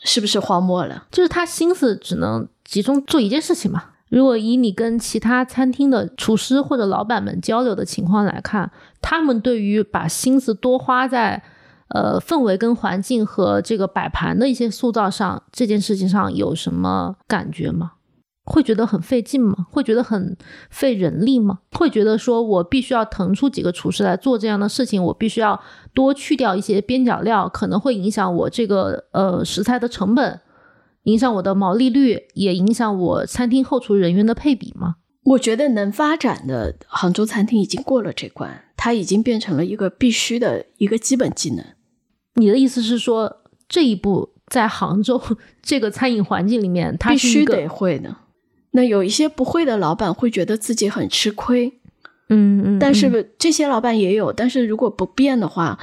[0.00, 1.06] 是不是荒漠了？
[1.12, 3.84] 就是他心思只能集中做一件事情嘛。
[4.08, 11.42] 如果以你跟其他餐厅的厨师或者老板们交流的情况来看，他们对于把心思多花在
[11.88, 17.92] 呃氛围跟环境和这个摆盘的一些塑造上这件事情上有什么感觉吗？
[18.44, 19.66] 会觉得很费劲吗？
[19.70, 20.34] 会觉得很
[20.70, 21.58] 费人力吗？
[21.72, 25.60] 会觉得说我必须要腾出几个厨师来做这样的事情，我必须要
[25.92, 30.40] 多去掉一些边角料，可能会影响我这个呃食材的成本，
[31.02, 34.96] 影响我的毛利率，也影响我餐厅后厨人员的配比吗？
[35.24, 41.62] 我觉得能发展的杭州餐厅已经过了这关，它已经变成了一个必须的一个基本技能。
[42.38, 45.20] 你的意思是说，这一步在杭州
[45.60, 48.16] 这个餐饮环境里面，他必须得会的。
[48.70, 51.80] 那有一些不会的老板会觉得自己很吃亏，
[52.28, 55.78] 嗯嗯，但嗯是这些老板也有，但是如果不变的话，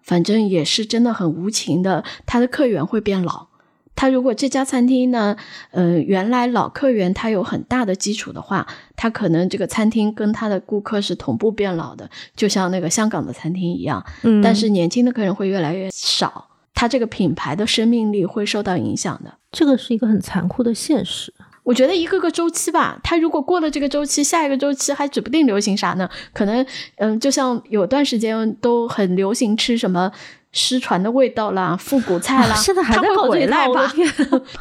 [0.00, 3.48] 反正也是真的很无情的，他的客源会变老。
[3.96, 5.36] 他如果这家餐厅呢，
[5.72, 14.04] 呃，原来老客源他有很大的基础的话，他可能这个餐厅跟他的顾客是同步变老的，就像那个香港的餐厅一样。
[14.22, 19.32] 嗯，但是年轻的客人会越来越少，他这个品牌的生命力会受到影响的。
[19.50, 21.32] 这个是一个很残酷的现实。
[21.62, 26.08] 我觉得一个个周期吧，它如果过了这个周期，下一个周期还指不定流行啥呢？
[26.32, 26.64] 可能，
[26.98, 30.12] 嗯，就像有段时间都很流行吃什么
[30.56, 33.92] 失传的味道啦、复古菜啦，啊现在还会回来吧？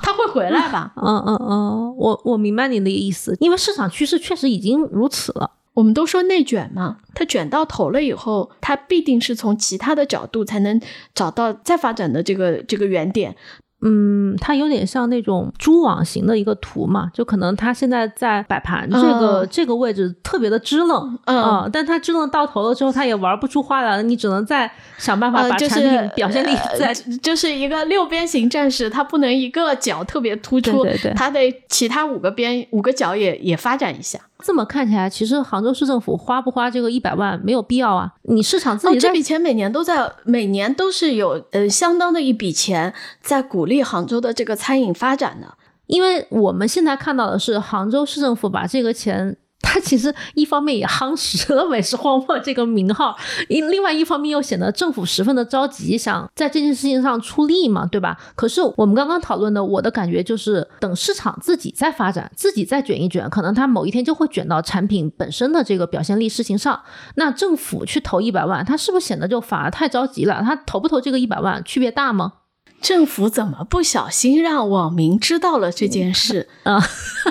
[0.04, 0.92] 他会回来吧？
[0.98, 5.52] 嗯嗯嗯，我我明白你的意思，因为市场趋势确实已经如此了。
[5.74, 10.80] 我们都说内卷嘛，它卷到头了以后，它必定是从其他的角度才能
[11.14, 13.36] 找到再发展的这个这个原点。
[13.86, 19.48] 嗯，它有点像那种蛛网型的一个图嘛，就可能它现在在摆盘这个、嗯。
[19.52, 21.38] 这个位置特别的支棱，嗯。
[21.38, 31.14] 啊但它支棱到头了之后，它也玩不出花来了，你只能再想办法把产品是表现力呃再、 就是一个六边形战士，它不能一个角特别突出，对对对。
[31.14, 34.20] 它得其他五个边五个角也也发展一下。
[34.44, 45.56] 这么看起来，其实杭州市政府花不花这个一百万没有必要啊，你市场自哦，己哦、这笔钱每年都在，每年都是有呃相当的一笔钱在鼓励杭州的这个餐饮发展的。
[45.88, 49.38] 因为我们现在看到的是杭州市政府把这个钱。
[49.66, 53.18] 它其实一方面也夯实了“美食荒漠”这个名号，
[53.50, 58.18] 一另外一方面又显得政府十分的着急，想在这件事情上出力嘛，对吧？
[58.36, 66.80] 可是我们刚刚讨论的，我的感觉就是，等市场自己在发展，自己再卷一卷，可能它某一天就会卷到产品本身的这个表现力事情上。
[67.16, 70.42] 那政府去投一百万，它是不是显得就反而太着急了？
[70.46, 72.34] 它投不投这个一百万区别大吗？
[72.86, 76.48] 政府怎么不小心让网民知道了这件事？
[76.62, 76.80] 啊，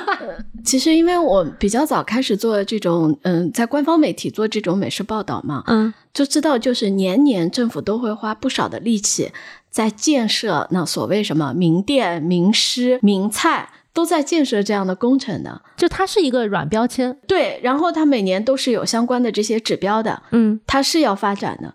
[0.66, 9.30] 其实因为我比较早开始做这种，嗯，在官方媒体做这种美食报道嘛，嗯就知道就是年年政府都会花不少的力气
[9.70, 15.62] 在建设那所谓什么名店、名师、名菜，都在建设这样的工程的。
[15.76, 21.72] 就它是一个软标签，对，然后它每年都是有相关的这些指标的，嗯它是要发展的，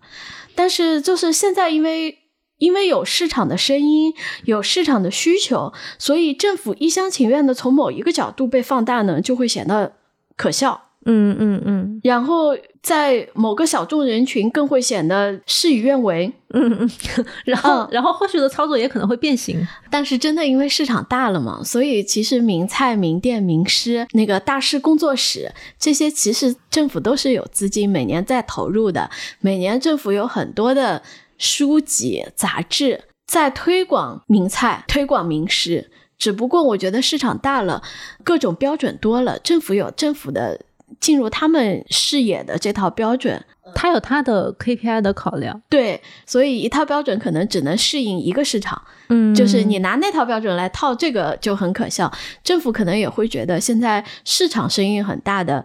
[0.54, 2.18] 但是就是现在因为。
[2.60, 9.94] 因为有市场的声音，有市场的需求，所以政府一厢情愿的从某一个角度被放大呢，就会显得
[10.36, 10.82] 可笑。
[11.06, 16.30] 嗯嗯嗯然后在某个小众人群更会显得事与愿违。
[16.52, 16.90] 嗯嗯，
[17.46, 19.66] 然后、嗯然后后续的操作也可能会变形。
[19.88, 29.08] 但是真的因为市场大了嘛，所以其实名菜、名店、名师、那个大师工作室这些，其实政府都是有资金每年在投入的。
[29.40, 31.02] 每年政府有很多的
[31.40, 35.90] 书籍、杂志在推广名菜、推广名食。
[36.16, 37.82] 只不过我觉得市场大了，
[38.22, 40.60] 各种标准多了，政府有政府的
[41.00, 43.42] 进入他们视野的这套标准，
[43.74, 48.82] 他有他的 KPI 的考量，对，所以一套标准可能只能适应一个市场。
[49.08, 52.12] 嗯就是你拿那套标准来套这个就很可笑。
[52.44, 55.64] 政府可能也会觉得现在市场声音很大的。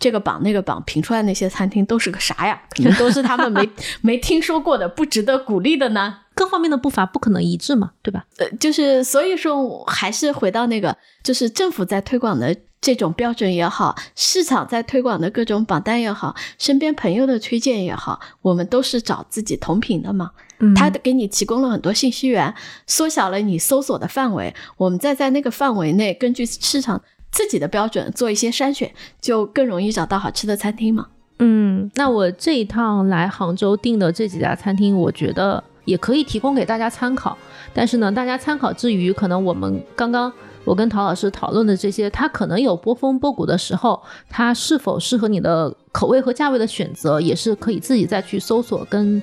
[0.00, 2.60] 这个榜那个榜评出来那些餐厅都是个啥呀？
[2.74, 3.70] 可能都是他们没
[4.00, 6.16] 没听说过的，不值得鼓励的呢。
[6.34, 8.24] 各方面的步伐不可能一致嘛，对吧？
[8.38, 20.30] 呃，就是所以说，还是回到那个，就是政府在推广的这种标准也好，市场在推广的各种榜单也好，身边朋友的推荐也好，我们都是找自己同频的嘛。
[20.62, 22.54] 嗯它给你提供了很多信息源，
[22.86, 31.06] 缩小了你搜索的范围，我们再在那个范围内，根据市场自己的标准做一些筛选，就更容易找到好吃的餐厅嘛。
[31.38, 37.36] 嗯，那我这一趟来杭州订的这几家餐厅，我觉得也可以提供给大家参考。
[37.72, 40.30] 但是呢，大家参考之余，可能我们刚刚
[40.64, 49.22] 我跟陶老师讨论的这些，它可能有波峰波谷的时候，它是否适合你的口味和价位的选择，也是可以自己再去搜索跟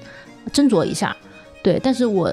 [0.51, 1.16] 斟酌一下。
[1.64, 2.32] 对，但是我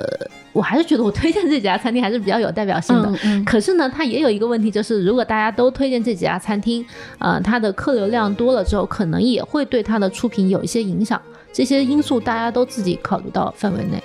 [0.53, 3.11] 我还是觉得我推荐这几家餐厅还是比较有代表性的。
[3.11, 6.85] 嗯嗯可是呢，它也有一个问题，就是如果大家都推荐这几家餐厅，
[7.19, 11.21] 呃，它的客流量多了之后，可能也会对它的出品有一些影响。
[11.53, 14.03] 这些因素大家都自己考虑到范围内。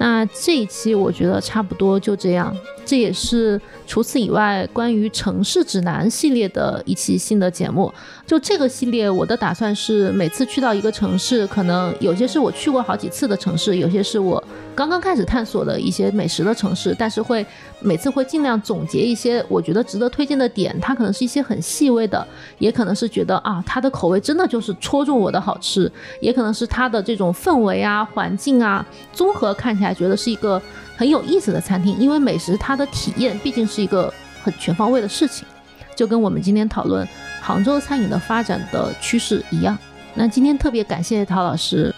[0.00, 7.92] 那这一期我觉得差不多就这样，这也是除此以外关于城市指南系列的一期新的节目。
[8.26, 14.42] 就这个系列，我的打算是每次去到一个城市，可能有些是我去过好几次的城市，有些是我
[14.80, 17.44] 刚刚开始探索的一些美食的城市，但是会
[17.80, 22.26] 每次会尽量总结一些我觉得值得推荐的点，它可能是一些很细微的，
[22.58, 30.58] 也可能是觉得啊它的口味真的就是戳中我的好吃，也可能是它的这种氛围啊、环境啊，综合看起来觉得是一个
[30.96, 34.10] 很有意思的餐厅，因为美食它的体验毕竟是一个
[34.42, 35.46] 很全方位的事情，
[35.94, 37.06] 就跟我们今天讨论
[37.42, 39.76] 杭州餐饮的发展的趋势一样。
[40.14, 41.94] 那今天特别感谢陶老师，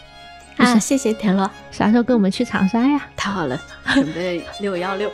[0.56, 3.00] 啊，谢谢田螺，啥时候跟我们去长沙呀？
[3.16, 3.60] 太好了，
[3.94, 5.10] 准备六幺六。